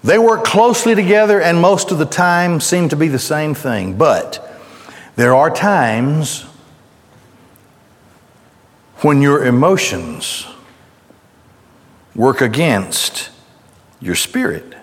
They 0.05 0.19
work 0.19 0.45
closely 0.45 0.95
together 0.95 1.41
and 1.41 1.61
most 1.61 1.91
of 1.91 1.99
the 1.99 2.07
time 2.07 2.61
seem 2.61 2.89
to 2.91 2.97
be 2.97 3.09
the 3.09 3.19
same 3.19 3.55
thing. 3.55 3.95
But 3.95 4.52
there 5.17 5.35
are 5.35 5.51
times 5.51 6.43
when 9.03 9.21
your 9.21 9.45
emotions 9.45 10.47
work 12.15 12.41
against 12.41 13.31
your 14.01 14.15
spirit. 14.15 14.75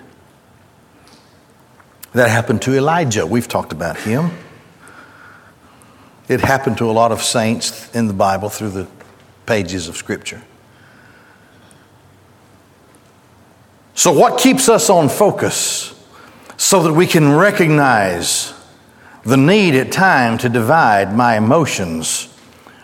That 2.13 2.29
happened 2.29 2.61
to 2.63 2.75
Elijah. 2.75 3.25
We've 3.25 3.47
talked 3.47 3.71
about 3.71 3.97
him. 3.97 4.31
It 6.27 6.41
happened 6.41 6.77
to 6.79 6.89
a 6.89 6.93
lot 6.93 7.11
of 7.11 7.23
saints 7.23 7.93
in 7.95 8.07
the 8.07 8.13
Bible 8.13 8.49
through 8.49 8.69
the 8.69 8.87
pages 9.45 9.87
of 9.87 9.97
Scripture. 9.97 10.41
So, 13.95 14.11
what 14.11 14.39
keeps 14.39 14.69
us 14.69 14.89
on 14.89 15.09
focus 15.09 15.93
so 16.55 16.83
that 16.83 16.93
we 16.93 17.05
can 17.07 17.35
recognize 17.35 18.53
the 19.29 19.37
need 19.37 19.75
at 19.75 19.91
time 19.91 20.37
to 20.39 20.49
divide 20.49 21.15
my 21.15 21.37
emotions 21.37 22.33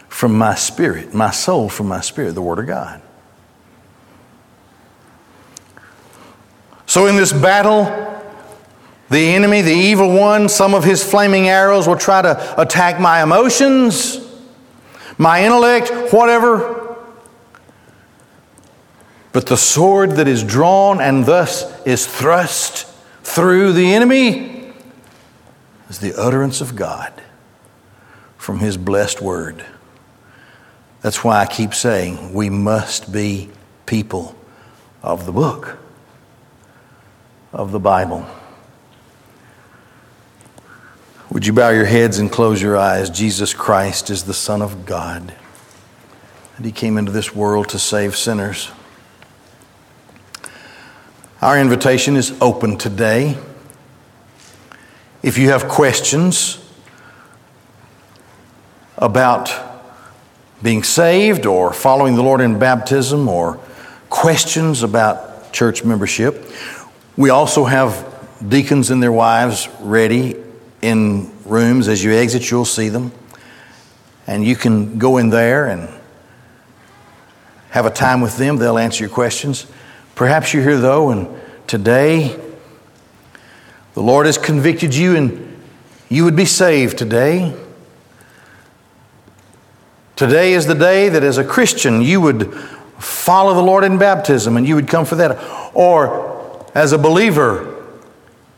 from 0.08 0.38
my 0.38 0.56
spirit, 0.56 1.14
my 1.14 1.32
soul 1.32 1.68
from 1.68 1.88
my 1.88 2.02
spirit, 2.02 2.34
the 2.34 2.42
Word 2.42 2.60
of 2.60 2.68
God? 2.68 3.02
So, 6.86 7.08
in 7.08 7.16
this 7.16 7.34
battle, 7.34 7.86
the 9.10 9.20
enemy, 9.36 9.62
the 9.62 9.74
evil 9.74 10.14
one, 10.14 10.48
some 10.48 10.74
of 10.74 10.84
his 10.84 11.04
flaming 11.04 11.50
arrows 11.50 11.88
will 11.88 11.98
try 11.98 12.22
to 12.22 12.62
attack 12.62 13.00
my 13.00 13.24
emotions, 13.24 14.20
my 15.18 15.44
intellect, 15.44 16.14
whatever. 16.14 16.96
But 19.32 19.48
the 19.48 19.58
sword 19.58 20.12
that 20.12 20.28
is 20.28 20.44
drawn 20.44 21.02
and 21.02 21.26
thus 21.26 21.86
is 21.86 22.08
thrust 22.08 22.88
through 23.24 23.74
the 23.74 23.94
enemy 23.94 24.55
is 25.90 26.00
the 26.00 26.14
utterance 26.14 26.62
of 26.62 26.76
God 26.76 27.14
from 28.38 28.60
His 28.60 28.78
blessed 28.78 29.22
word. 29.22 29.66
That's 31.02 31.24
why 31.24 31.40
I 31.40 31.46
keep 31.46 31.74
saying 31.74 32.34
we 32.34 32.50
must 32.50 33.12
be 33.12 33.50
people 33.86 34.36
of 35.04 35.26
the 35.26 35.32
book, 35.32 35.78
of 37.54 37.72
the 37.72 37.80
Bible. 37.80 38.26
Would 41.32 41.46
you 41.46 41.54
bow 41.54 41.70
your 41.70 41.86
heads 41.86 42.18
and 42.18 42.32
close 42.32 42.62
your 42.62 42.78
eyes? 42.78 43.10
Jesus 43.10 43.54
Christ 43.54 44.10
is 44.10 44.24
the 44.24 44.34
Son 44.34 44.62
of 44.62 44.86
God, 44.86 45.34
and 46.58 46.66
He 46.66 46.72
came 46.72 46.98
into 46.98 47.12
this 47.12 47.36
world 47.36 47.70
to 47.70 47.80
save 47.80 48.16
sinners. 48.16 48.72
Our 51.42 51.60
invitation 51.60 52.16
is 52.16 52.36
open 52.42 52.78
today. 52.78 53.38
If 55.26 55.40
you 55.40 55.50
have 55.50 55.68
questions 55.68 56.64
about 58.96 59.52
being 60.62 60.84
saved 60.84 61.48
or 61.48 61.74
following 61.74 62.14
the 62.14 62.22
Lord 62.22 62.42
in 62.42 62.60
baptism 62.60 63.28
or 63.28 63.56
questions 64.12 64.84
about 64.84 65.52
church 65.52 65.84
membership, 65.84 66.48
we 67.18 67.32
also 67.32 67.64
have 67.64 68.08
deacons 68.48 68.92
and 68.92 69.02
their 69.02 69.12
wives 69.12 69.68
ready 69.80 70.36
in 70.84 71.32
rooms. 71.46 71.88
As 71.88 72.04
you 72.04 72.14
exit, 72.14 72.52
you'll 72.52 72.64
see 72.64 72.90
them. 72.90 73.12
And 74.28 74.46
you 74.46 74.56
can 74.56 75.00
go 75.00 75.18
in 75.18 75.32
there 75.32 75.66
and 75.66 75.90
have 77.72 77.88
a 77.88 77.92
time 77.92 78.22
with 78.22 78.38
them. 78.38 78.58
They'll 78.58 78.78
answer 78.78 79.04
your 79.04 79.12
questions. 79.12 79.66
Perhaps 80.14 80.54
you're 80.54 80.62
here, 80.62 80.78
though, 80.78 81.10
and 81.10 81.28
today 81.66 82.40
the 83.96 84.02
Lord 84.02 84.28
has 84.28 84.38
convicted 84.38 84.94
you 84.94 85.16
and 85.16 85.60
you 86.10 86.24
would 86.24 86.36
be 86.36 86.46
saved 86.46 86.98
today. 86.98 87.56
Today 90.16 90.54
is 90.54 90.68
the 90.68 90.76
day 90.76 91.10
that 91.10 91.24
as 91.24 91.38
a 91.38 91.44
Christian 91.44 92.02
you 92.02 92.22
would 92.22 92.54
follow 93.00 93.54
the 93.54 93.64
Lord 93.64 93.84
in 93.84 93.98
baptism 93.98 94.56
and 94.56 94.68
you 94.68 94.76
would 94.76 94.88
come 94.88 95.06
for 95.06 95.16
that. 95.16 95.72
Or 95.74 96.72
as 96.76 96.92
a 96.92 96.98
believer, 96.98 97.84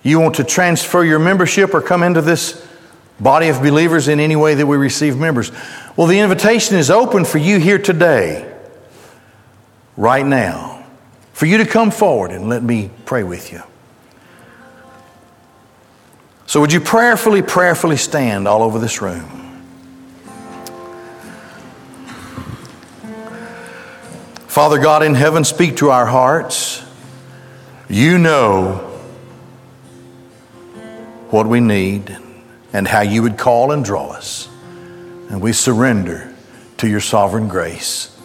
you 0.04 0.20
want 0.20 0.36
to 0.36 0.44
transfer 0.44 1.04
your 1.04 1.20
membership 1.20 1.74
or 1.74 1.82
come 1.82 2.04
into 2.04 2.22
this 2.22 2.68
body 3.20 3.48
of 3.48 3.62
believers 3.62 4.10
in 4.10 4.20
any 4.20 4.36
way 4.36 4.56
that 4.56 4.68
we 4.68 4.76
receive 4.78 5.18
members. 5.18 5.52
Well, 5.96 6.08
the 6.08 6.20
invitation 6.20 6.76
is 6.76 6.92
open 6.92 7.26
for 7.26 7.38
you 7.38 7.60
here 7.60 7.80
today, 7.80 8.54
right 9.96 10.26
now 10.26 10.78
for 11.38 11.46
you 11.46 11.60
to 11.60 11.68
come 11.68 11.92
forward 11.92 12.32
and 12.32 12.50
let 12.50 12.64
me 12.64 12.90
pray 13.06 13.22
with 13.22 13.54
you. 13.54 13.62
So, 16.48 16.62
would 16.62 16.74
you 16.74 16.80
prayerfully, 16.80 17.42
prayerfully 17.42 17.98
stand 17.98 18.48
all 18.48 18.64
over 18.64 18.80
this 18.80 19.02
room? 19.02 19.64
Father 24.48 24.80
God 24.80 25.04
in 25.04 25.14
heaven, 25.14 25.44
speak 25.44 25.78
to 25.78 25.92
our 25.92 26.08
hearts. 26.08 26.84
You 27.90 28.18
know 28.18 28.78
what 31.30 31.48
we 31.48 31.60
need 31.60 32.18
and 32.74 32.88
how 32.88 33.02
you 33.02 33.22
would 33.22 33.38
call 33.38 33.72
and 33.72 33.86
draw 33.86 34.08
us. 34.08 34.50
And 35.30 35.42
we 35.42 35.54
surrender 35.54 36.34
to 36.78 36.88
your 36.88 37.02
sovereign 37.02 37.48
grace. 37.48 38.18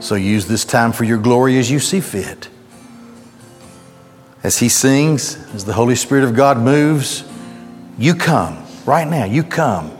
So 0.00 0.14
use 0.14 0.46
this 0.46 0.64
time 0.64 0.92
for 0.92 1.04
your 1.04 1.18
glory 1.18 1.58
as 1.58 1.70
you 1.70 1.80
see 1.80 2.00
fit 2.00 2.48
as 4.42 4.58
he 4.58 4.68
sings, 4.68 5.36
as 5.54 5.64
the 5.64 5.72
Holy 5.72 5.94
Spirit 5.94 6.24
of 6.24 6.34
God 6.34 6.58
moves, 6.58 7.22
you 7.98 8.14
come 8.14 8.64
right 8.86 9.06
now. 9.06 9.24
You 9.24 9.42
come. 9.42 9.92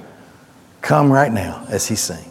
Come 0.81 1.13
right 1.13 1.33
now 1.33 1.67
as 1.69 1.87
he 1.87 1.97
sings. 1.97 2.28